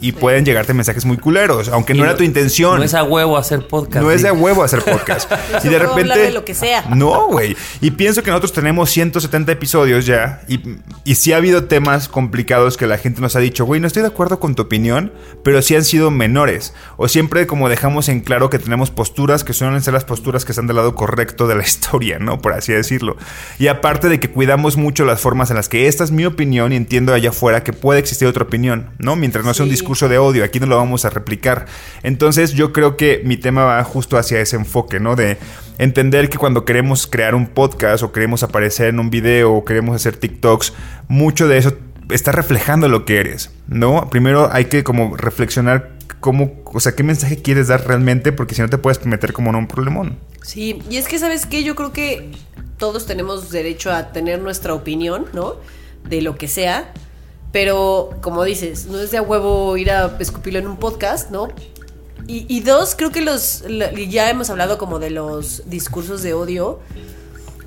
[0.01, 2.77] Y pueden llegarte mensajes muy culeros, aunque no era tu intención.
[2.79, 4.03] No es a huevo hacer podcast.
[4.03, 4.37] No es de a sí.
[4.37, 5.31] huevo hacer podcast.
[5.63, 6.19] y de repente.
[6.19, 6.85] de lo que sea.
[6.89, 7.55] No, güey.
[7.81, 10.41] Y pienso que nosotros tenemos 170 episodios ya.
[10.47, 10.59] Y,
[11.03, 14.01] y sí ha habido temas complicados que la gente nos ha dicho, güey, no estoy
[14.01, 16.73] de acuerdo con tu opinión, pero sí han sido menores.
[16.97, 20.51] O siempre como dejamos en claro que tenemos posturas que suelen ser las posturas que
[20.51, 22.41] están del lado correcto de la historia, ¿no?
[22.41, 23.17] Por así decirlo.
[23.59, 26.73] Y aparte de que cuidamos mucho las formas en las que esta es mi opinión
[26.73, 29.15] y entiendo allá afuera que puede existir otra opinión, ¿no?
[29.15, 29.75] Mientras no sea un Sí.
[29.91, 31.65] Discurso de odio, aquí no lo vamos a replicar.
[32.01, 35.17] Entonces yo creo que mi tema va justo hacia ese enfoque, ¿no?
[35.17, 35.37] De
[35.79, 39.95] entender que cuando queremos crear un podcast o queremos aparecer en un video o queremos
[39.95, 40.73] hacer TikToks,
[41.09, 41.73] mucho de eso
[42.09, 44.09] está reflejando lo que eres, ¿no?
[44.09, 48.61] Primero hay que como reflexionar cómo, o sea, qué mensaje quieres dar realmente, porque si
[48.61, 50.17] no te puedes meter como en un problemón.
[50.41, 51.63] Sí, y es que, ¿sabes qué?
[51.63, 52.31] Yo creo que
[52.77, 55.55] todos tenemos derecho a tener nuestra opinión, ¿no?
[56.07, 56.93] De lo que sea.
[57.51, 61.49] Pero, como dices, no es de a huevo ir a escupirlo en un podcast, ¿no?
[62.27, 63.63] Y, y dos, creo que los.
[64.09, 66.79] Ya hemos hablado como de los discursos de odio.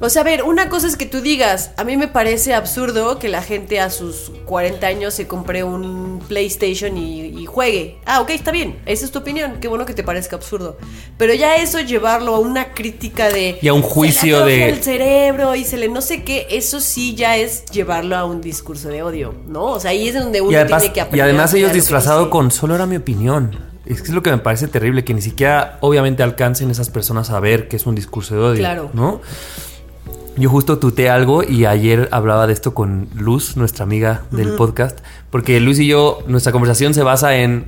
[0.05, 3.19] O sea, a ver, una cosa es que tú digas, a mí me parece absurdo
[3.19, 7.99] que la gente a sus 40 años se compre un PlayStation y, y juegue.
[8.05, 10.77] Ah, ok, está bien, esa es tu opinión, qué bueno que te parezca absurdo.
[11.17, 13.59] Pero ya eso llevarlo a una crítica de...
[13.63, 16.47] Y a un "Se le juicio de- el cerebro y se le no sé qué,
[16.51, 19.65] eso sí ya es llevarlo a un discurso de odio, ¿no?
[19.65, 21.25] O sea, ahí es donde uno Y además, tiene que y aprender.
[21.31, 23.59] además a ellos disfrazado con solo era mi opinión.
[23.87, 27.31] Es que es lo que me parece terrible, que ni siquiera obviamente alcancen esas personas
[27.31, 28.59] a ver que es un discurso de odio.
[28.59, 28.91] Claro.
[28.95, 29.21] ¿No?
[30.37, 34.99] Yo justo tuteé algo y ayer hablaba de esto con Luz, nuestra amiga del podcast,
[35.31, 37.67] porque Luz y yo, nuestra conversación se basa en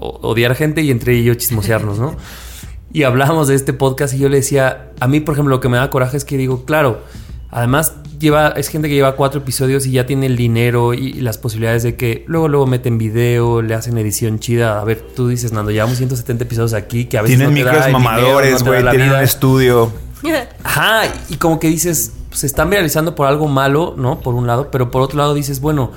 [0.00, 2.16] odiar gente y entre ellos chismosearnos, ¿no?
[2.90, 5.68] Y hablábamos de este podcast y yo le decía, a mí por ejemplo lo que
[5.68, 7.02] me da coraje es que digo, claro,
[7.50, 11.20] además lleva, es gente que lleva cuatro episodios y ya tiene el dinero y, y
[11.20, 14.80] las posibilidades de que luego luego meten video, le hacen edición chida.
[14.80, 17.64] A ver, tú dices, Nando, llevamos 170 episodios aquí que a veces Tienen no te
[17.64, 19.18] da micros el dinero, mamadores, güey, tienen vida.
[19.18, 19.92] un estudio.
[20.64, 24.20] Ajá, y como que dices, se están realizando por algo malo, ¿no?
[24.20, 25.92] Por un lado, pero por otro lado dices, bueno,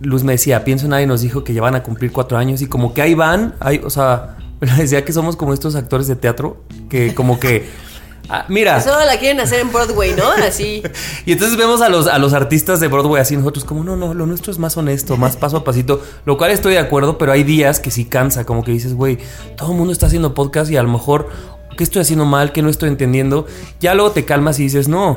[0.00, 2.66] Luz me decía, pienso nadie nos dijo que ya van a cumplir cuatro años y
[2.66, 6.62] como que ahí van, hay, o sea, decía que somos como estos actores de teatro,
[6.88, 7.68] que como que,
[8.28, 10.28] ah, mira, Solo la quieren hacer en Broadway, ¿no?
[10.44, 10.82] Así.
[11.26, 14.14] y entonces vemos a los, a los artistas de Broadway así nosotros como, no, no,
[14.14, 17.32] lo nuestro es más honesto, más paso a pasito, lo cual estoy de acuerdo, pero
[17.32, 19.18] hay días que sí cansa, como que dices, güey,
[19.56, 21.28] todo el mundo está haciendo podcast y a lo mejor,
[21.78, 22.50] ¿qué estoy haciendo mal?
[22.50, 23.46] ¿Qué no estoy entendiendo?
[23.80, 25.16] Ya luego te calmas y dices, no.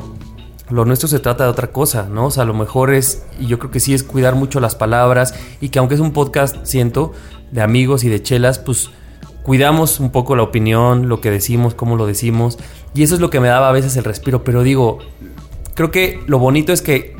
[0.69, 2.27] Lo nuestro se trata de otra cosa, ¿no?
[2.27, 4.75] O sea, a lo mejor es, y yo creo que sí es cuidar mucho las
[4.75, 7.13] palabras y que aunque es un podcast, siento,
[7.51, 8.91] de amigos y de chelas, pues
[9.41, 12.59] cuidamos un poco la opinión, lo que decimos, cómo lo decimos.
[12.93, 14.43] Y eso es lo que me daba a veces el respiro.
[14.43, 14.99] Pero digo,
[15.73, 17.17] creo que lo bonito es que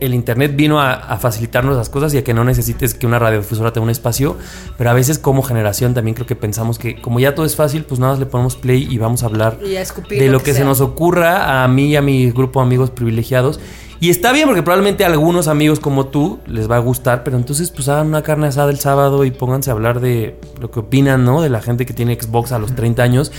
[0.00, 3.18] el internet vino a, a facilitarnos las cosas y a que no necesites que una
[3.18, 4.36] radiodifusora tenga un espacio,
[4.76, 7.84] pero a veces como generación también creo que pensamos que como ya todo es fácil,
[7.84, 10.38] pues nada más le ponemos play y vamos a hablar Y a escupir de lo
[10.38, 13.60] lo que que, se nos ocurra a mí y a mi grupo de amigos privilegiados.
[14.00, 17.36] Y está bien porque probablemente a algunos amigos como tú les va a gustar, pero
[17.36, 20.80] entonces pues hagan una carne asada el sábado y pónganse a hablar de lo que
[20.80, 21.42] opinan, ¿no?
[21.42, 23.32] De la gente que tiene Xbox a los 30 años.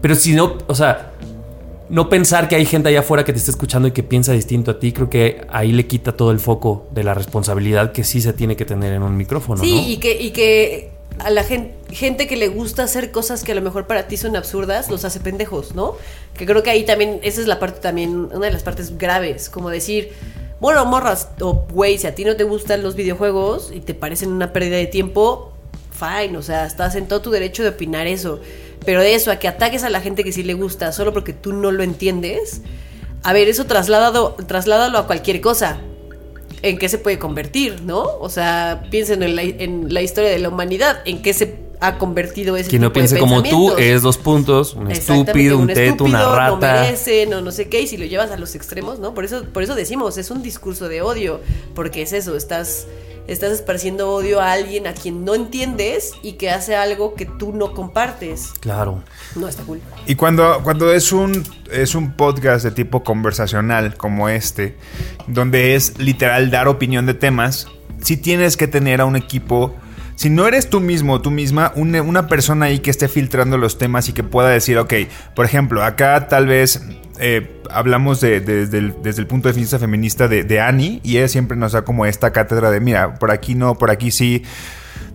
[0.00, 1.12] Pero si no, o sea,
[1.88, 4.70] no pensar que hay gente allá afuera que te está escuchando y que piensa distinto
[4.72, 8.20] a ti, creo que ahí le quita todo el foco de la responsabilidad que sí
[8.20, 9.88] se tiene que tener en un micrófono, Sí, ¿no?
[9.88, 13.54] y que, y que a la gente, gente que le gusta hacer cosas que a
[13.54, 15.94] lo mejor para ti son absurdas, los hace pendejos, ¿no?
[16.36, 19.48] Que creo que ahí también, esa es la parte también, una de las partes graves,
[19.48, 20.10] como decir,
[20.60, 24.30] bueno, morras, o güey, si a ti no te gustan los videojuegos y te parecen
[24.30, 25.52] una pérdida de tiempo,
[25.92, 28.40] fine, o sea, estás en todo tu derecho de opinar eso.
[28.84, 31.32] Pero de eso, a que ataques a la gente que sí le gusta solo porque
[31.32, 32.62] tú no lo entiendes,
[33.22, 35.80] a ver, eso trasladado, trasládalo a cualquier cosa
[36.62, 38.02] en qué se puede convertir, ¿no?
[38.02, 41.98] O sea, piensen en la, en la historia de la humanidad, en qué se ha
[41.98, 46.04] convertido ese Quien no de piense como tú es dos puntos, un estúpido, un teto,
[46.04, 46.82] una estúpido, No rata.
[46.82, 49.14] merece, no, no sé qué, y si lo llevas a los extremos, ¿no?
[49.14, 51.40] Por eso, por eso decimos, es un discurso de odio,
[51.74, 52.86] porque es eso, estás,
[53.26, 57.52] estás esparciendo odio a alguien a quien no entiendes y que hace algo que tú
[57.52, 58.52] no compartes.
[58.60, 59.02] Claro.
[59.34, 59.80] No está cool.
[60.06, 64.76] Y cuando, cuando es un es un podcast de tipo conversacional como este,
[65.26, 67.66] donde es literal dar opinión de temas,
[68.02, 69.74] sí tienes que tener a un equipo.
[70.16, 73.78] Si no eres tú mismo, tú misma, una, una persona ahí que esté filtrando los
[73.78, 74.92] temas y que pueda decir, ok,
[75.34, 76.82] por ejemplo, acá tal vez
[77.20, 81.00] eh, hablamos de, de- desde, el, desde el punto de vista feminista de, de Annie
[81.04, 84.10] y ella siempre nos da como esta cátedra de, mira, por aquí no, por aquí
[84.10, 84.42] sí.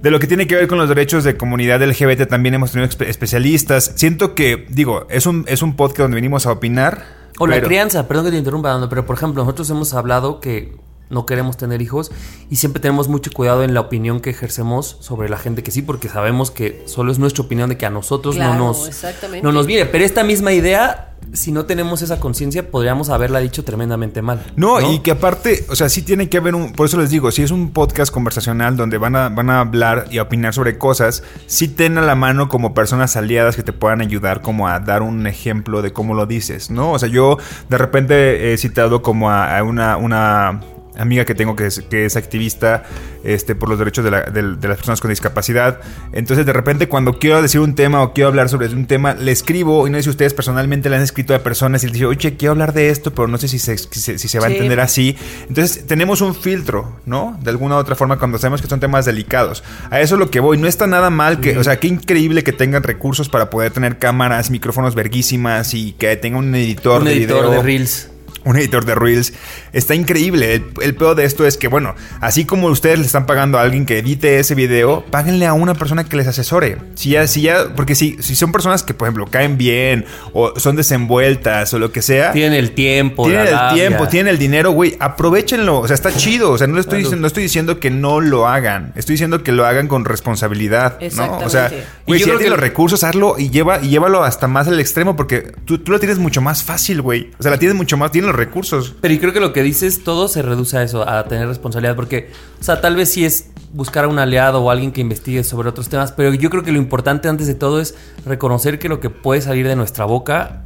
[0.03, 2.87] de lo que tiene que ver con los derechos de comunidad LGBT también hemos tenido
[2.89, 3.93] espe- especialistas.
[3.95, 7.05] Siento que, digo, es un, es un podcast donde venimos a opinar.
[7.39, 10.75] O la crianza, perdón que te interrumpa, Dando, pero por ejemplo, nosotros hemos hablado que
[11.11, 12.11] no queremos tener hijos
[12.49, 15.81] y siempre tenemos mucho cuidado en la opinión que ejercemos sobre la gente que sí,
[15.81, 19.43] porque sabemos que solo es nuestra opinión de que a nosotros Claro, no nos exactamente.
[19.45, 19.85] no nos viene.
[19.85, 24.43] Pero esta misma idea, si no tenemos esa conciencia, podríamos haberla dicho tremendamente mal.
[24.55, 27.31] No, y que aparte, o sea, sí tiene que haber un, por eso les digo,
[27.31, 30.77] si es un podcast conversacional donde van a, van a hablar y a opinar sobre
[30.77, 34.79] cosas, sí ten a la mano como personas aliadas que te puedan ayudar como a
[34.79, 36.91] dar un ejemplo de cómo lo dices, ¿no?
[36.91, 37.37] O sea, yo
[37.69, 40.61] de repente he citado como a, a una, una
[40.97, 42.83] amiga que tengo que es, que es activista
[43.23, 45.79] este, por los derechos de, la- de las personas con discapacidad.
[46.13, 49.31] Entonces, de repente, cuando quiero decir un tema o quiero hablar sobre un tema, le
[49.31, 52.09] escribo, y no sé si ustedes personalmente le han escrito a personas y les digo,
[52.09, 54.47] oye, quiero hablar de esto, pero no sé si se, si se, si se va
[54.47, 55.15] a entender así.
[55.47, 57.37] Entonces, tenemos un filtro, ¿no?
[57.41, 59.63] De alguna u otra forma, cuando sabemos que son temas delicados.
[59.89, 60.57] A eso es lo que voy.
[60.57, 63.97] No está nada mal que, o sea, qué increíble que tengan recursos para poder tener
[63.97, 68.09] cámaras, micrófonos verguísimas y que tenga un editor un de editor video de Reels.
[68.43, 69.33] Un editor de Reels.
[69.73, 70.53] Está increíble.
[70.55, 73.61] El, el peor de esto es que, bueno, así como ustedes le están pagando a
[73.61, 76.77] alguien que edite ese video, páguenle a una persona que les asesore.
[76.95, 80.59] Si ya, si ya, porque si, si son personas que, por ejemplo, caen bien o
[80.59, 82.31] son desenvueltas o lo que sea.
[82.31, 83.87] Tienen el tiempo, Tienen la el labia.
[83.87, 84.95] tiempo, tienen el dinero, güey.
[84.99, 85.79] Aprovechenlo.
[85.79, 86.51] O sea, está chido.
[86.51, 87.03] O sea, no, le estoy, Claro.
[87.03, 88.93] diciendo, no estoy diciendo que no lo hagan.
[88.95, 90.97] Estoy diciendo que lo hagan con responsabilidad.
[91.15, 91.37] ¿no?
[91.39, 91.71] O sea,
[92.07, 94.79] güey, si ya tienes que- los recursos, hazlo y, lleva, y llévalo hasta más al
[94.79, 97.29] extremo porque tú, tú lo tienes mucho más fácil, güey.
[97.39, 98.95] O sea, la tienes mucho más, tienes recursos.
[99.01, 101.95] Pero y creo que lo que dices, todo se reduce a eso, a tener responsabilidad.
[101.95, 105.43] Porque, o sea, tal vez sí es buscar a un aliado o alguien que investigue
[105.43, 106.11] sobre otros temas.
[106.11, 109.41] Pero yo creo que lo importante antes de todo es reconocer que lo que puede
[109.41, 110.63] salir de nuestra boca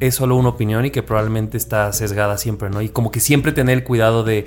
[0.00, 2.80] es solo una opinión y que probablemente está sesgada siempre, ¿no?
[2.80, 4.46] Y como que siempre tener el cuidado de,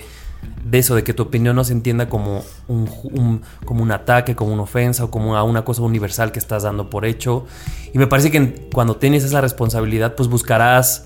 [0.65, 4.35] de eso, de que tu opinión no se entienda como un, un- como un ataque,
[4.35, 7.45] como una ofensa o como a una cosa universal que estás dando por hecho.
[7.93, 11.05] Y me parece que cuando tienes esa responsabilidad, pues buscarás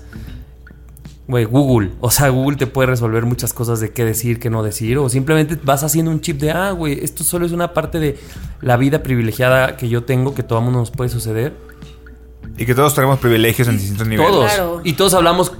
[1.28, 1.90] Güey, Google.
[2.00, 4.96] O sea, Google te puede resolver muchas cosas de qué decir, qué no decir.
[4.96, 8.18] O simplemente vas haciendo un chip de, ah, güey, esto solo es una parte de
[8.62, 11.54] la vida privilegiada que yo tengo, que todo el mundo nos puede suceder.
[12.56, 14.32] Y que todos tenemos privilegios en distintos niveles.
[14.32, 14.52] Todos.
[14.52, 14.80] Claro.
[14.84, 15.52] Y todos hablamos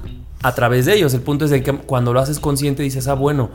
[0.42, 1.12] a través de ellos.
[1.12, 3.50] El punto es de que cuando lo haces consciente dices, ah, bueno,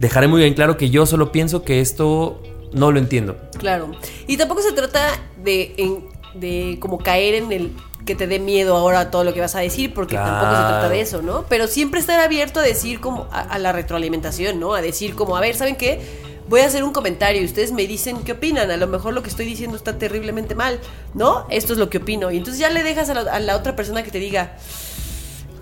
[0.00, 3.36] dejaré muy bien claro que yo solo pienso que esto no lo entiendo.
[3.56, 3.92] Claro.
[4.26, 5.00] Y tampoco se trata
[5.44, 6.02] de,
[6.34, 7.72] de como caer en el
[8.06, 10.88] que te dé miedo ahora todo lo que vas a decir, porque tampoco se trata
[10.88, 11.44] de eso, ¿no?
[11.48, 14.74] Pero siempre estar abierto a decir como a, a la retroalimentación, ¿no?
[14.74, 16.00] A decir como, a ver, ¿saben qué?
[16.48, 18.70] Voy a hacer un comentario y ustedes me dicen qué opinan.
[18.70, 20.78] A lo mejor lo que estoy diciendo está terriblemente mal,
[21.12, 21.44] ¿no?
[21.50, 22.30] Esto es lo que opino.
[22.30, 24.52] Y entonces ya le dejas a la, a la otra persona que te diga,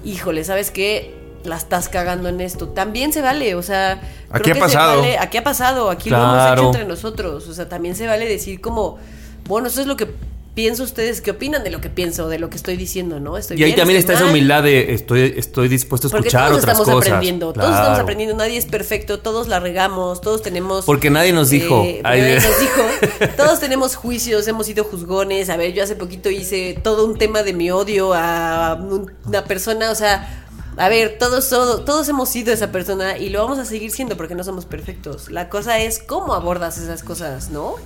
[0.05, 1.15] híjole, ¿sabes qué?
[1.45, 2.69] La estás cagando en esto.
[2.69, 4.01] También se vale, o sea.
[4.31, 5.01] Aquí creo ha que se pasado.
[5.01, 7.49] vale- aquí ha pasado, aquí lo hemos hecho entre nosotros.
[7.49, 8.99] O sea, también se vale decir como,
[9.47, 10.09] bueno, eso es lo que
[10.55, 13.37] pienso ustedes, ¿qué opinan de lo que pienso, de lo que estoy diciendo, no?
[13.37, 14.31] Estoy Y ahí bien, también está esa mal.
[14.31, 17.09] humildad de estoy, estoy dispuesto a escuchar todos otras estamos cosas.
[17.13, 20.85] aprendiendo, todos estamos aprendiendo, nadie es perfecto, todos la regamos, todos tenemos...
[20.85, 21.83] Porque nadie nos dijo.
[21.85, 25.97] Eh, Ay, nadie nos dijo, todos tenemos juicios, hemos sido juzgones, a ver, yo hace
[25.97, 30.41] poquito hice todo un tema de mi odio a un- una persona, o sea...
[30.77, 34.35] A ver, todos, todos hemos sido esa persona y lo vamos a seguir siendo porque
[34.35, 35.31] no somos perfectos.
[35.31, 37.77] La cosa es cómo abordas esas cosas, ¿no?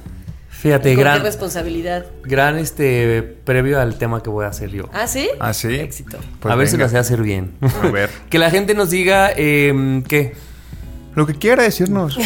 [0.61, 2.07] Fíjate, Con qué gran, responsabilidad.
[2.25, 4.89] gran este previo al tema que voy a hacer yo.
[4.93, 5.29] ¿Ah, sí?
[5.39, 5.73] ¿Ah, sí?
[5.77, 6.19] Éxito.
[6.41, 7.55] Pues a ver si lo sé hacer bien.
[7.61, 8.11] A ver.
[8.29, 10.35] que la gente nos diga eh, qué.
[11.15, 12.19] Lo que quiera decirnos.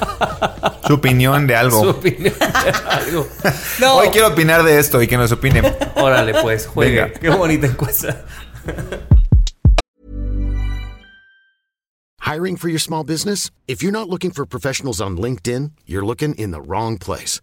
[0.86, 1.82] Su opinión de algo.
[1.82, 3.28] Su opinión de algo.
[3.78, 3.96] No.
[3.96, 5.66] Hoy quiero opinar de esto y que nos opinen.
[5.96, 7.02] Órale, pues, juegue.
[7.02, 7.20] Venga.
[7.20, 8.24] Qué bonita encuesta.
[12.20, 13.50] Hiring for your small business?
[13.68, 17.42] If you're not looking for professionals on LinkedIn, you're looking in the wrong place.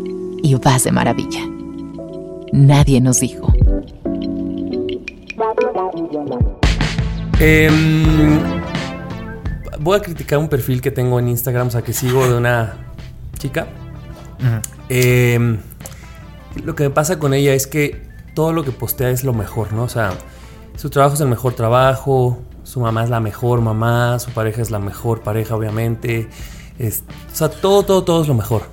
[0.43, 1.41] y vas de maravilla.
[2.53, 3.51] Nadie nos dijo.
[7.39, 8.39] Em,
[9.79, 12.73] voy a criticar un perfil que tengo en Instagram, o sea, que sigo de una
[13.37, 13.67] chica.
[14.89, 15.57] Em,
[16.63, 18.01] lo que me pasa con ella es que
[18.35, 19.83] todo lo que postea es lo mejor, ¿no?
[19.83, 20.11] O sea,
[20.75, 24.71] su trabajo es el mejor trabajo, su mamá es la mejor mamá, su pareja es
[24.71, 26.29] la mejor pareja, obviamente.
[26.79, 28.63] Es- o sea, todo, todo, todo es lo mejor.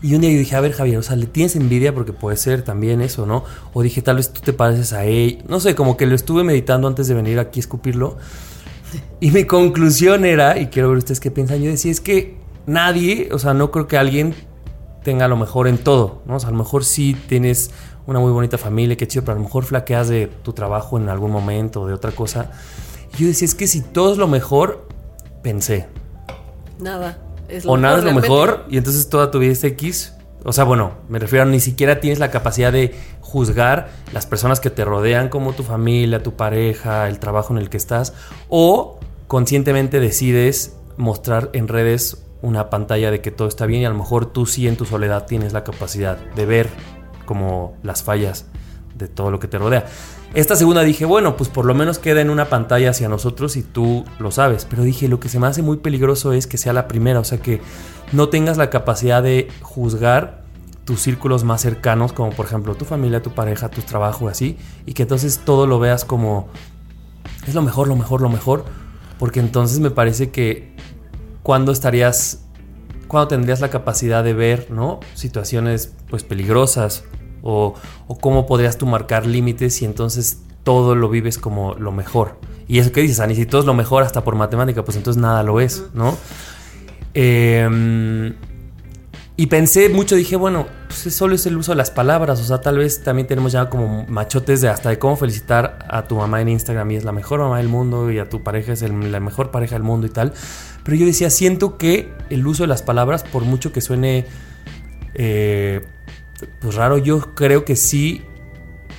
[0.00, 2.36] Y un día yo dije, a ver, Javier, o sea, le tienes envidia porque puede
[2.36, 3.44] ser también eso, ¿no?
[3.72, 5.42] O dije, tal vez tú te pareces a él.
[5.48, 8.16] No sé, como que lo estuve meditando antes de venir aquí a escupirlo.
[9.20, 13.28] Y mi conclusión era, y quiero ver ustedes qué piensan, yo decía, es que nadie,
[13.32, 14.34] o sea, no creo que alguien
[15.02, 16.36] tenga lo mejor en todo, ¿no?
[16.36, 17.70] O sea, a lo mejor sí tienes
[18.06, 21.10] una muy bonita familia, qué chido, pero a lo mejor flaqueas de tu trabajo en
[21.10, 22.50] algún momento, de otra cosa.
[23.14, 24.88] Y yo decía, es que si todo es lo mejor,
[25.42, 25.86] pensé,
[26.78, 27.18] Nada.
[27.48, 28.28] Es o nada es lo realmente.
[28.28, 30.14] mejor y entonces toda tu vida es X.
[30.44, 34.60] O sea, bueno, me refiero a ni siquiera tienes la capacidad de juzgar las personas
[34.60, 38.14] que te rodean, como tu familia, tu pareja, el trabajo en el que estás,
[38.48, 43.90] o conscientemente decides mostrar en redes una pantalla de que todo está bien y a
[43.90, 46.68] lo mejor tú sí en tu soledad tienes la capacidad de ver
[47.26, 48.46] como las fallas
[48.94, 49.86] de todo lo que te rodea.
[50.34, 53.62] Esta segunda dije, bueno, pues por lo menos queda en una pantalla hacia nosotros y
[53.62, 54.66] tú lo sabes.
[54.68, 57.24] Pero dije, lo que se me hace muy peligroso es que sea la primera, o
[57.24, 57.62] sea que
[58.12, 60.44] no tengas la capacidad de juzgar
[60.84, 64.56] tus círculos más cercanos, como por ejemplo tu familia, tu pareja, tu trabajo, así,
[64.86, 66.48] y que entonces todo lo veas como
[67.46, 68.64] es lo mejor, lo mejor, lo mejor,
[69.18, 70.74] porque entonces me parece que
[71.42, 72.44] cuando estarías,
[73.06, 75.00] cuando tendrías la capacidad de ver, ¿no?
[75.14, 77.04] Situaciones pues peligrosas
[77.48, 77.74] o,
[78.20, 82.38] cómo podrías tú marcar límites y entonces todo lo vives como lo mejor.
[82.66, 85.20] Y eso que dices, Ani, si todo es lo mejor hasta por matemática, pues entonces
[85.20, 86.16] nada lo es, ¿no?
[87.14, 88.34] Eh,
[89.40, 92.60] y pensé mucho, dije, bueno, pues solo es el uso de las palabras, o sea,
[92.60, 96.40] tal vez también tenemos ya como machotes de hasta de cómo felicitar a tu mamá
[96.40, 99.20] en Instagram y es la mejor mamá del mundo y a tu pareja es la
[99.20, 100.32] mejor pareja del mundo y tal.
[100.82, 104.26] Pero yo decía, siento que el uso de las palabras, por mucho que suene
[105.14, 105.86] eh,
[106.60, 108.22] pues raro, yo creo que sí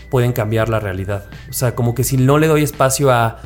[0.10, 1.26] pueden cambiar la realidad.
[1.50, 3.40] O sea, como que si no le doy espacio a,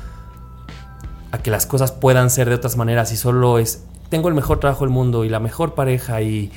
[1.32, 4.60] a que las cosas puedan ser de otras maneras y solo es, tengo el mejor
[4.60, 6.52] trabajo del mundo y la mejor pareja y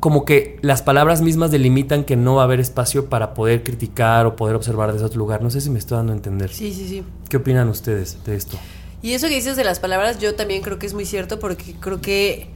[0.00, 4.26] como que las palabras mismas delimitan que no va a haber espacio para poder criticar
[4.26, 5.42] o poder observar desde otro lugar.
[5.42, 6.50] No sé si me estoy dando a entender.
[6.50, 7.04] Sí, sí, sí.
[7.28, 8.58] ¿Qué opinan ustedes de esto?
[9.00, 11.76] Y eso que dices de las palabras, yo también creo que es muy cierto porque
[11.78, 12.50] creo que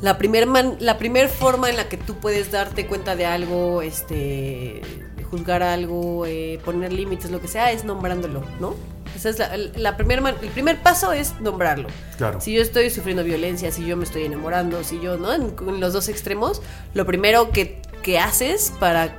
[0.00, 3.82] la primer man- la primer forma en la que tú puedes darte cuenta de algo,
[3.82, 4.82] este,
[5.30, 8.74] juzgar algo, eh, poner límites, lo que sea, es nombrándolo, ¿no?
[9.16, 11.88] Esa es la, la primer man- el primer paso es nombrarlo.
[12.18, 12.40] Claro.
[12.40, 15.32] Si yo estoy sufriendo violencia, si yo me estoy enamorando, si yo, ¿no?
[15.32, 16.60] En, en los dos extremos,
[16.92, 19.16] lo primero que, que haces para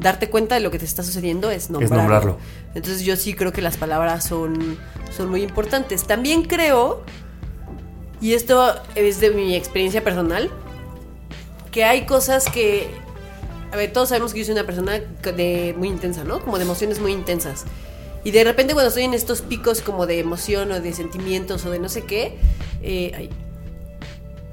[0.00, 1.96] darte cuenta de lo que te está sucediendo es nombrarlo.
[1.96, 2.38] nombrarlo.
[2.74, 4.76] Entonces yo sí creo que las palabras son,
[5.16, 6.04] son muy importantes.
[6.04, 7.02] También creo,
[8.22, 10.48] y esto es de mi experiencia personal,
[11.72, 12.88] que hay cosas que...
[13.72, 16.40] A ver, todos sabemos que yo soy una persona de, muy intensa, ¿no?
[16.40, 17.64] Como de emociones muy intensas.
[18.22, 21.70] Y de repente cuando estoy en estos picos como de emoción o de sentimientos o
[21.70, 22.36] de no sé qué,
[22.82, 23.28] eh,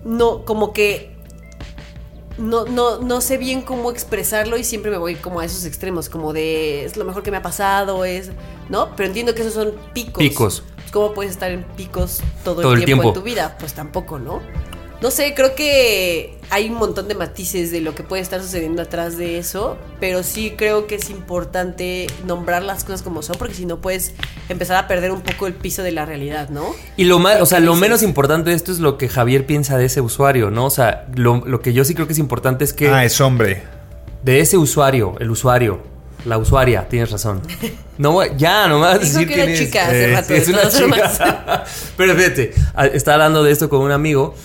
[0.04, 1.12] no, como que
[2.40, 6.10] no, no, no sé bien cómo expresarlo y siempre me voy como a esos extremos,
[6.10, 8.32] como de es lo mejor que me ha pasado, es,
[8.70, 8.96] ¿no?
[8.96, 10.24] Pero entiendo que esos son picos.
[10.24, 10.64] Picos.
[10.92, 13.20] ¿Cómo puedes estar en picos todo, Todo el, el tiempo, tiempo.
[13.20, 13.56] en tu vida?
[13.60, 14.42] Pues tampoco, ¿no?
[15.02, 18.82] No sé, creo que hay un montón de matices de lo que puede estar sucediendo
[18.82, 23.54] atrás de eso, pero sí creo que es importante nombrar las cosas como son, porque
[23.54, 24.14] si no puedes
[24.50, 26.66] empezar a perder un poco el piso de la realidad, ¿no?
[26.98, 29.78] Y lo más, o sea, lo menos importante de esto es lo que Javier piensa
[29.78, 30.66] de ese usuario, ¿no?
[30.66, 33.22] O sea, lo, lo que yo sí creo que es importante es que Ah, es
[33.22, 33.64] hombre.
[34.24, 35.80] de ese usuario, el usuario,
[36.26, 37.42] la usuaria, tienes razón.
[38.00, 39.60] No, ya, no me vas a Dijo decir que era quién es.
[39.60, 41.66] chica hace Eh, rato, es una chica.
[41.98, 42.54] Pero fíjate,
[42.94, 44.36] estaba hablando de esto con un amigo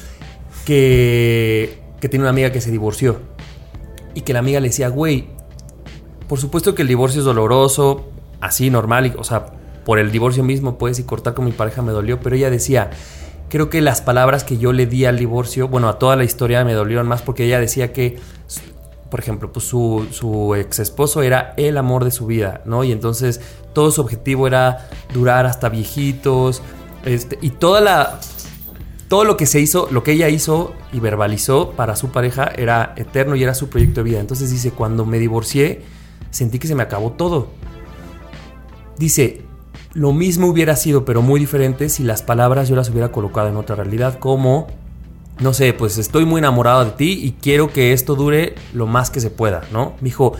[0.64, 3.20] que, que tiene una amiga que se divorció.
[4.14, 5.26] Y que la amiga le decía, güey,
[6.28, 8.10] por supuesto que el divorcio es doloroso,
[8.40, 9.46] así normal, y- o sea,
[9.84, 12.90] por el divorcio mismo puedes y cortar con mi pareja me dolió, pero ella decía,
[13.50, 16.64] creo que las palabras que yo le di al divorcio, bueno, a toda la historia
[16.64, 18.18] me dolieron más porque ella decía que,
[19.14, 22.82] por ejemplo, pues su, ex esposo era el amor de su vida, ¿no?
[22.82, 23.40] Y entonces
[23.72, 26.62] todo su objetivo era durar hasta viejitos,
[27.04, 28.18] este, y toda la...
[29.06, 32.92] Todo lo que se hizo, lo que ella hizo y verbalizó para su pareja era
[32.96, 34.18] eterno y era su proyecto de vida.
[34.18, 35.82] Entonces dice, cuando me divorcié,
[36.30, 37.50] sentí que se me acabó todo.
[38.98, 39.42] Dice,
[39.92, 43.58] lo mismo hubiera sido, pero muy diferente si las palabras yo las hubiera colocado en
[43.58, 44.66] otra realidad, como,
[45.40, 49.10] no sé, pues estoy muy enamorado de ti y quiero que esto dure lo más
[49.10, 49.94] que se pueda, ¿no?
[50.00, 50.32] Me dijo,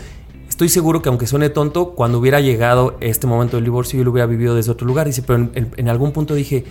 [0.49, 4.11] estoy seguro que aunque suene tonto, cuando hubiera llegado este momento del divorcio yo lo
[4.11, 5.07] hubiera vivido desde otro lugar.
[5.07, 6.63] Dice, pero en, en- en algún punto dije,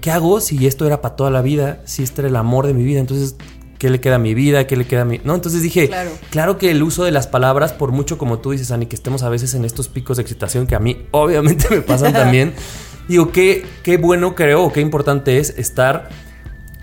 [0.00, 1.80] ¿qué hago si esto era para toda la vida?
[1.84, 3.36] Si este era el amor de mi vida, entonces...
[3.78, 4.68] ¿Qué le queda a mi vida?
[4.68, 5.20] ¿Qué le queda a mi...?
[5.24, 6.10] No, entonces dije, Claro.
[6.30, 9.24] Claro que el uso de las palabras, por mucho como tú dices, Ani, que estemos
[9.24, 12.52] a veces en estos picos de excitación que a mí obviamente me pasan también,
[13.08, 16.10] digo, qué, qué bueno creo, qué importante es estar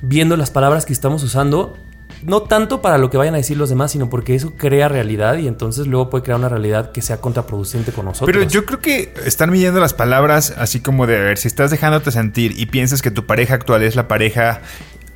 [0.01, 1.77] viendo las palabras que estamos usando
[2.23, 5.37] no tanto para lo que vayan a decir los demás, sino porque eso crea realidad
[5.37, 8.35] y entonces luego puede crear una realidad que sea contraproducente con nosotros.
[8.35, 11.71] Pero yo creo que están midiendo las palabras así como de, a ver, si estás
[11.71, 14.61] dejándote sentir y piensas que tu pareja actual es la pareja,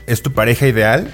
[0.08, 1.12] es tu pareja ideal,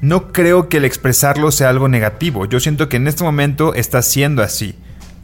[0.00, 2.46] no creo que el expresarlo sea algo negativo.
[2.46, 4.74] Yo siento que en este momento está siendo así.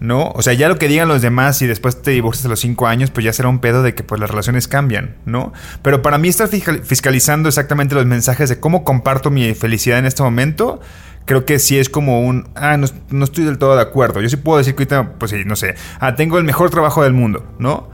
[0.03, 0.33] ¿No?
[0.35, 2.89] O sea, ya lo que digan los demás y después te divorcias a los cinco
[2.89, 5.53] años, pues ya será un pedo de que pues las relaciones cambian, ¿no?
[5.81, 10.07] Pero para mí estar fiscal- fiscalizando exactamente los mensajes de cómo comparto mi felicidad en
[10.07, 10.81] este momento,
[11.25, 14.21] creo que sí es como un, ah, no, no estoy del todo de acuerdo.
[14.21, 17.05] Yo sí puedo decir que ahorita, pues sí, no sé, ah, tengo el mejor trabajo
[17.05, 17.89] del mundo, ¿no?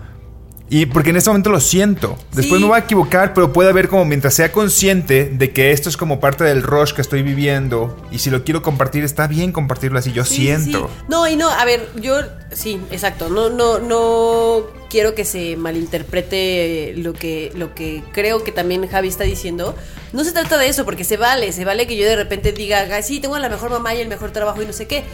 [0.70, 2.18] Y porque en este momento lo siento.
[2.34, 2.62] Después Sí.
[2.64, 5.96] me voy a equivocar, pero puede haber como mientras sea consciente de que esto es
[5.96, 7.96] como parte del rush que estoy viviendo.
[8.10, 10.12] Y si lo quiero compartir, está bien compartirlo así.
[10.12, 10.88] Yo Sí, siento.
[10.94, 11.04] sí.
[11.08, 12.16] No, y no, a ver, yo
[12.52, 13.30] sí, exacto.
[13.30, 19.08] No, no, no quiero que se malinterprete lo que, lo que creo que también Javi
[19.08, 19.74] está diciendo.
[20.12, 22.86] No se trata de eso, porque se vale, se vale que yo de repente diga,
[22.92, 25.04] "Ay, sí, tengo la mejor mamá y el mejor trabajo y no sé qué.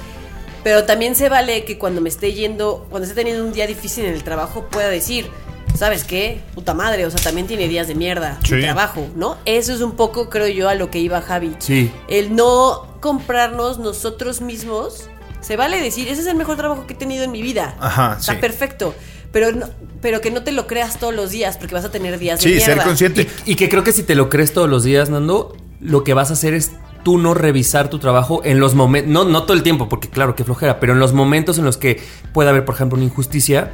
[0.63, 4.07] Pero también se vale que cuando me esté yendo, cuando esté teniendo un día difícil
[4.07, 5.27] en el trabajo, pueda decir,
[5.75, 6.41] ¿sabes qué?
[6.55, 8.55] Puta madre, o sea, también tiene días de mierda, Sí.
[8.55, 9.37] mi trabajo, ¿no?
[9.45, 11.55] Eso es un poco, creo yo, a lo que iba Javi.
[11.59, 11.91] Sí.
[12.09, 15.09] El no comprarnos nosotros mismos,
[15.41, 17.77] se vale decir, ese es el mejor trabajo que he tenido en mi vida.
[17.81, 18.39] Ajá, Está sí.
[18.41, 18.95] perfecto.
[19.33, 19.69] Pero, no-
[20.01, 22.45] pero que no te lo creas todos los días, porque vas a tener días de
[22.51, 22.75] Sí, mierda.
[22.77, 23.29] ser consciente.
[23.45, 26.15] Y, y que creo que si te lo crees todos los días, Nando, lo que
[26.15, 26.71] vas a hacer es
[27.03, 30.35] tú no revisar tu trabajo en los momentos, no, no todo el tiempo, porque claro,
[30.37, 32.01] que flojera, pero en los momentos en los que
[32.33, 33.71] puede haber, por ejemplo, una injusticia,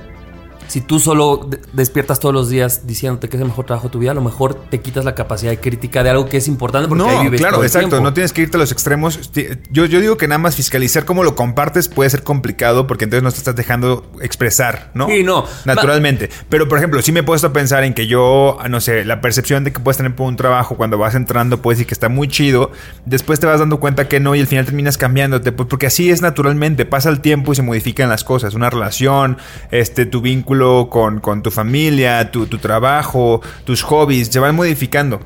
[0.70, 3.92] si tú solo de- despiertas todos los días diciéndote que es el mejor trabajo de
[3.92, 6.46] tu vida, a lo mejor te quitas la capacidad de crítica de algo que es
[6.46, 7.88] importante porque ahí No, vives claro, todo el exacto.
[7.88, 8.04] tiempo.
[8.04, 9.32] No tienes que irte a los extremos.
[9.72, 13.24] Yo, yo digo que nada más fiscalizar cómo lo compartes puede ser complicado porque entonces
[13.24, 15.08] no te estás dejando expresar, ¿no?
[15.08, 15.44] Sí, no.
[15.64, 16.30] Naturalmente.
[16.48, 19.20] Pero, por ejemplo, sí me he puesto a pensar en que yo, no sé, la
[19.20, 22.08] percepción de que puedes tener por un trabajo cuando vas entrando puedes decir que está
[22.08, 22.70] muy chido.
[23.06, 25.50] Después te vas dando cuenta que no y al final terminas cambiándote.
[25.50, 26.84] Pues porque así es naturalmente.
[26.86, 28.54] Pasa el tiempo y se modifican las cosas.
[28.54, 29.38] Una relación,
[29.72, 30.59] este, tu vínculo
[30.90, 35.20] con, con tu familia, tu, tu trabajo, tus hobbies, se van modificando.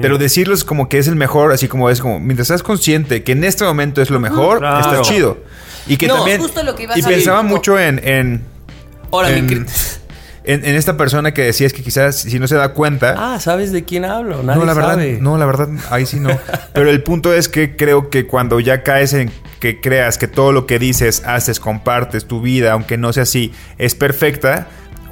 [0.00, 3.32] Pero decirlos como que es el mejor, así como es como, mientras estás consciente que
[3.32, 4.78] en este momento es lo mejor, Claro.
[4.80, 5.38] está chido.
[5.88, 6.40] Y que No, también.
[6.40, 8.00] justo lo que iba a y salir, pensaba como- mucho en.
[8.06, 8.42] en
[9.10, 9.66] Ahora, mi en,
[10.44, 13.14] en- en esta persona que decías que quizás si no se da cuenta.
[13.34, 14.42] Ah, ¿sabes de quién hablo?
[14.44, 15.18] Nadie no, la verdad, sabe.
[15.20, 16.30] no, la verdad, ahí sí no.
[16.72, 20.52] Pero el punto es que creo que cuando ya caes en que creas que todo
[20.52, 24.68] lo que dices, haces, compartes, tu vida, aunque no sea así, es perfecta.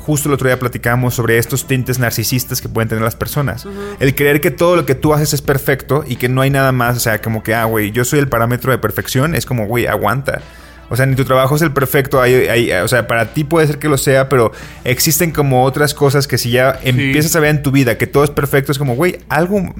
[0.09, 3.67] Justo el otro día platicábamos sobre estos tintes narcisistas que pueden tener las personas.
[4.01, 6.73] El creer que todo lo que tú haces es perfecto y que no hay nada
[6.73, 9.67] más, o sea, como que, ah, güey, yo soy el parámetro de perfección, es como,
[9.67, 10.41] güey, aguanta.
[10.89, 13.67] O sea, ni tu trabajo es el perfecto, hay, hay- o sea, para ti puede
[13.67, 14.51] ser que lo sea, pero
[14.85, 18.25] existen como otras cosas que si ya empiezas a ver en tu vida que todo
[18.25, 19.75] es perfecto, es como, güey, algo,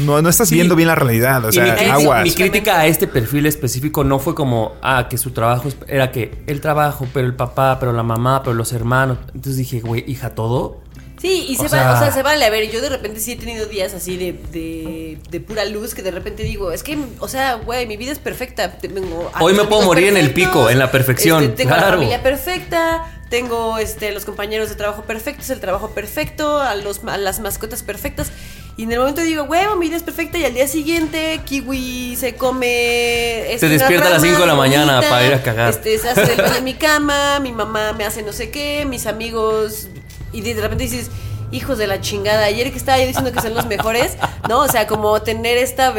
[0.00, 0.54] no, no estás Sí.
[0.56, 2.22] viendo bien la realidad, o Y sea, mi, aguas.
[2.24, 6.10] mi crítica a este perfil específico no fue como, ah, que su trabajo es- era
[6.12, 9.18] que el trabajo, pero el papá, pero la mamá, pero los hermanos.
[9.28, 10.80] Entonces dije, güey, hija, todo.
[11.20, 12.44] Sí, y se, O va- sea- o sea, se vale.
[12.44, 15.92] A ver, yo de repente sí he tenido días así de, de, de pura luz
[15.94, 18.78] que de repente digo, es que, o sea, güey, mi vida es perfecta.
[18.78, 21.94] Tengo Hoy me puedo morir en el pico, en la perfección, este, tengo la claro.
[21.96, 27.16] familia perfecta, tengo este, los compañeros de trabajo perfectos, el trabajo perfecto, a, los, a
[27.18, 28.30] las mascotas perfectas.
[28.78, 30.38] Y en el momento digo, huevo, mi vida es perfecta.
[30.38, 33.52] Y al día siguiente, Kiwi se come.
[33.52, 35.70] este, Te una despierta a las rama, cinco de la mañana para ir a cagar.
[35.70, 38.84] Este, se hace el baño en mi cama, mi mamá me hace no sé qué,
[38.84, 39.88] mis amigos.
[40.32, 41.10] Y de repente dices,
[41.50, 44.16] hijos de la chingada, ayer que estaba yo diciendo que son los mejores,
[44.48, 44.60] ¿no?
[44.60, 45.92] O sea, como tener esta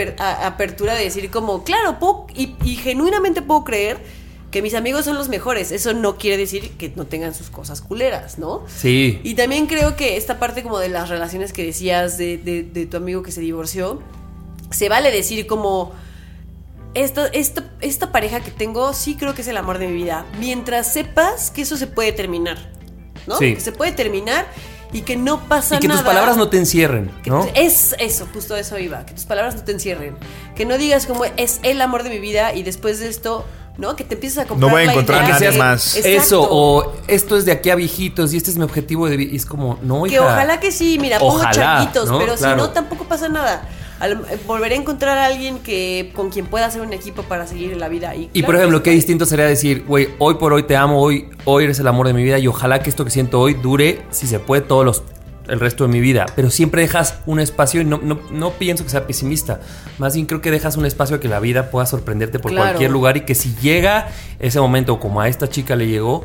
[0.46, 3.98] apertura de decir, como, claro, puedo, y, y genuinamente puedo creer
[4.52, 5.72] que mis amigos son los mejores.
[5.72, 8.64] Eso no quiere decir que no tengan sus cosas culeras, ¿no?
[8.68, 9.20] Sí.
[9.24, 12.86] Y también creo que esta parte como de las relaciones que decías de, de- de
[12.86, 14.02] tu amigo que se divorció,
[14.72, 15.91] se vale decir como,
[16.93, 20.26] esta, esta, esta pareja que tengo sí creo que es el amor de mi vida,
[20.39, 22.58] mientras sepas que eso se puede terminar,
[23.28, 23.38] ¿no?
[23.38, 23.54] Sí.
[23.54, 24.47] Que se puede terminar
[24.91, 26.00] y que no pasa Y que nada.
[26.00, 27.47] tus palabras no te encierren, ¿no?
[27.54, 29.06] Es eso, justo eso iba.
[29.06, 30.16] Que tus palabras no te encierren.
[30.56, 33.45] Que no digas como es el amor de mi vida y después de esto,
[33.80, 33.96] ¿no?
[33.96, 34.72] Que te empieces a comprar.
[34.72, 35.96] voy a encontrar idea a nadie de- más.
[35.96, 39.32] Eso, o esto es de aquí a viejitos y este es mi objetivo de vida.
[39.34, 40.16] Y es como, no, hija.
[40.16, 42.20] Que ojalá que sí, mira, pongo Ojalá, changuitos, ¿no?
[42.20, 42.56] pero Claro.
[42.56, 43.68] si no, tampoco pasa nada.
[44.00, 47.46] Al- eh, volveré a encontrar a alguien que con quien pueda hacer un equipo para
[47.48, 48.16] seguir en la vida.
[48.16, 51.02] Y, Y claro por ejemplo, qué distinto sería decir, güey, hoy por hoy te amo,
[51.02, 53.56] hoy, hoy eres el amor de mi vida y ojalá que esto que siento hoy
[53.56, 55.04] dure, si se puede, todos los
[55.50, 56.26] el resto de mi vida.
[56.36, 59.60] Pero siempre dejas un espacio y no, no, no pienso que sea pesimista.
[59.97, 62.68] Más bien creo que dejas un espacio a que la vida pueda sorprenderte por Claro.
[62.70, 64.08] cualquier lugar y que si llega
[64.39, 66.24] ese momento, como a esta chica le llegó,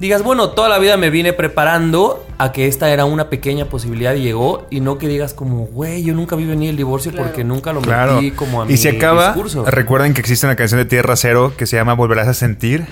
[0.00, 4.12] digas, bueno, toda la vida me vine preparando a que esta era una pequeña posibilidad
[4.14, 7.28] y llegó, y no que digas como, güey, yo nunca vi venir el divorcio Claro.
[7.28, 8.14] porque nunca lo Claro.
[8.16, 9.28] metí como a mi y se acaba.
[9.28, 9.64] discurso.
[9.64, 12.86] Recuerden que existe una canción de Tierra Cero que se llama Volverás a sentir.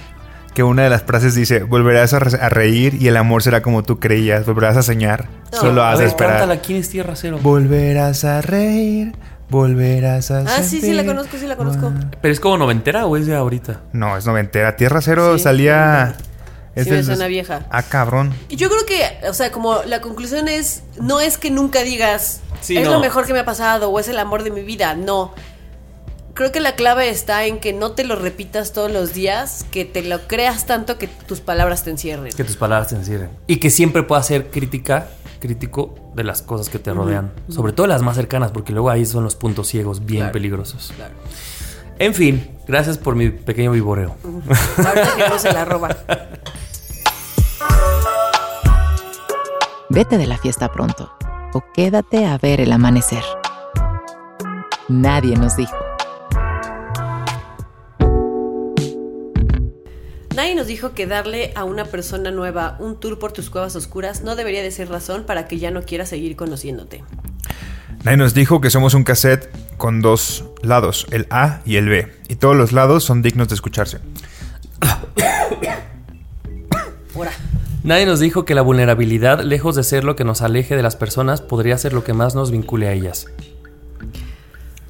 [0.54, 3.62] Que una de las frases dice: Volverás a, re- a reír y el amor será
[3.62, 4.44] como tú creías.
[4.44, 5.28] Volverás a soñar.
[5.52, 5.58] No.
[5.58, 6.38] Solo A has de esperar.
[6.40, 7.38] cántala, ¿quién es Tierra Cero?
[7.42, 9.12] Volverás a reír.
[9.48, 11.92] Volverás a Ah, sí, sí, la conozco, sí la conozco.
[12.22, 13.80] ¿Pero es como noventera o es de ahorita?
[13.92, 14.76] No, es noventera.
[14.76, 15.44] Tierra Cero Sí.
[15.44, 16.14] salía.
[16.18, 16.22] Sí,
[16.80, 17.66] es del- suena vieja.
[17.70, 18.32] Ah, cabrón.
[18.48, 22.40] Y yo creo que, o sea, como la conclusión es, no es que nunca digas,
[22.62, 22.92] Sí, es no.
[22.92, 25.34] lo mejor que me ha pasado o es el amor de mi vida, no.
[26.34, 29.84] Creo que la clave está en que no te lo repitas todos los días, que
[29.84, 32.32] te lo creas tanto que tus palabras te encierren.
[32.32, 33.28] Que tus palabras te encierren.
[33.46, 35.08] Y que siempre puedas ser crítica,
[35.40, 37.32] crítico de las cosas que te rodean.
[37.50, 40.32] Sobre todo las más cercanas, porque luego ahí son los puntos ciegos bien Claro.
[40.32, 40.92] peligrosos.
[40.96, 41.14] Claro.
[41.98, 44.16] En fin, gracias por mi pequeño viboreo.
[44.78, 45.90] Ahorita que no se la roba.
[49.90, 51.12] Vete de la fiesta pronto
[51.52, 53.22] o quédate a ver el amanecer.
[54.88, 55.76] Nadie nos dijo.
[60.34, 64.22] Nadie nos dijo que darle a una persona nueva un tour por tus cuevas oscuras
[64.22, 67.04] no debería de ser razón para que ya no quiera seguir conociéndote.
[68.02, 72.10] Nadie nos dijo que somos un cassette con dos lados, el A y el B.
[72.28, 73.98] Y todos los lados son dignos de escucharse.
[77.84, 80.94] Nadie nos dijo que la vulnerabilidad, lejos de ser lo que nos aleje de las
[80.94, 83.26] personas, podría ser lo que más nos vincule a ellas.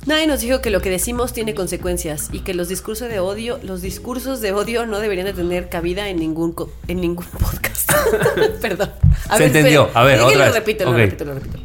[0.07, 3.59] Nadie nos dijo que lo que decimos tiene consecuencias y que los discursos de odio,
[3.63, 7.91] los discursos de odio no deberían de tener cabida en ningún co- en ningún podcast.
[8.61, 8.93] Perdón.
[9.37, 9.91] Se entendió.
[9.95, 10.55] A ver, otra vez.
[10.55, 11.59] repito, lo repito, lo repito.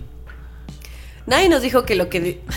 [1.26, 2.42] Nadie nos dijo que lo que de-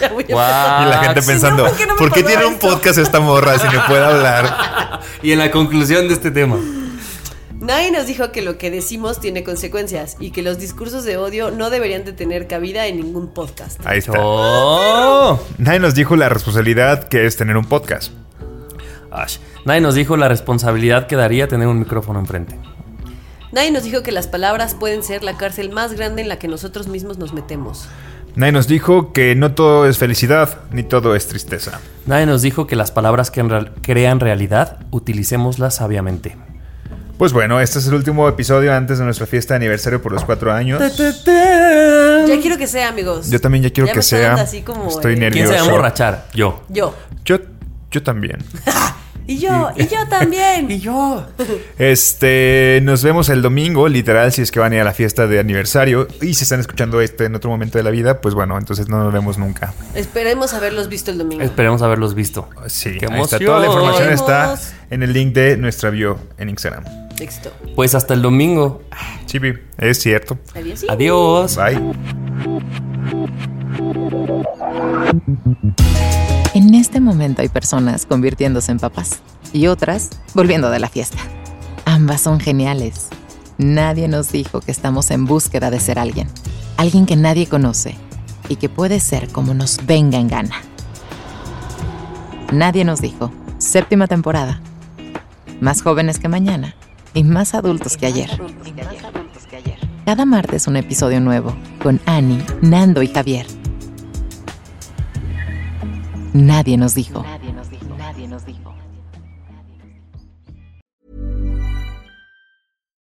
[0.00, 0.82] Ya voy a Guau.
[0.86, 3.18] y la gente pensando, no, ¿por qué no me ¿por qué tiene un podcast esta
[3.20, 5.00] morra si no puede hablar?
[5.22, 6.56] Y en la conclusión de este tema.
[7.68, 11.50] Nadie nos dijo que lo que decimos tiene consecuencias y que los discursos de odio
[11.50, 13.78] no deberían de tener cabida en ningún podcast.
[13.86, 14.12] Ahí está.
[14.16, 15.38] Oh.
[15.58, 18.10] Nadie nos dijo la responsabilidad que es tener un podcast.
[19.10, 19.36] Ash.
[19.66, 22.58] Nadie nos dijo la responsabilidad que daría tener un micrófono enfrente.
[23.52, 26.48] Nadie nos dijo que las palabras pueden ser la cárcel más grande en la que
[26.48, 27.86] nosotros mismos nos metemos.
[28.34, 31.80] Nadie nos dijo que no todo es felicidad ni todo es tristeza.
[32.06, 36.34] Nadie nos dijo que las palabras que en real- crean realidad, utilicémoslas sabiamente.
[37.18, 40.24] Pues bueno, este es el último episodio antes de nuestra fiesta de aniversario por los
[40.24, 40.80] cuatro años.
[40.96, 43.28] Ya quiero que sea, amigos.
[43.28, 44.28] Yo también ya quiero que está sea.
[44.28, 45.48] dando así como, Estoy eh, nervioso.
[45.48, 46.28] ¿Quién se va a emborrachar?
[46.32, 46.62] Yo.
[46.68, 46.94] Yo.
[47.24, 47.38] Yo,
[47.90, 48.38] yo también.
[49.30, 50.66] Y yo, y yo también.
[50.80, 51.26] yo.
[51.76, 55.26] Este, nos vemos el domingo, literal, si es que van a ir a la fiesta
[55.26, 56.08] de aniversario.
[56.22, 59.04] Y si están escuchando este en otro momento de la vida, pues bueno, entonces no
[59.04, 59.74] nos vemos nunca.
[59.94, 61.42] Esperemos haberlos visto el domingo.
[61.42, 62.48] Esperemos haberlos visto.
[62.68, 63.38] Sí, ¡Qué ahí está.
[63.38, 64.58] Toda la información está
[64.88, 67.07] en el link de nuestra bio en Instagram.
[67.20, 67.50] Éxito.
[67.74, 68.82] Pues hasta el domingo.
[69.26, 70.38] Sí, vi, es cierto.
[70.54, 70.84] Adiós.
[70.88, 71.56] Adiós.
[71.56, 71.80] Bye.
[76.54, 79.20] En este momento hay personas convirtiéndose en papás
[79.52, 81.18] y otras volviendo de la fiesta.
[81.84, 83.08] Ambas son geniales.
[83.58, 86.28] Nadie nos dijo que estamos en búsqueda de ser alguien.
[86.76, 87.96] Alguien que nadie conoce
[88.48, 90.56] y que puede ser como nos venga en gana.
[92.52, 93.32] Nadie nos dijo.
[93.58, 94.60] Séptima temporada.
[95.60, 96.76] Más jóvenes que mañana
[97.18, 98.30] y más adultos que ayer.
[100.04, 101.52] Cada martes un episodio nuevo
[101.82, 103.44] con Annie, Nando y Javier.
[106.32, 107.24] Nadie nos dijo.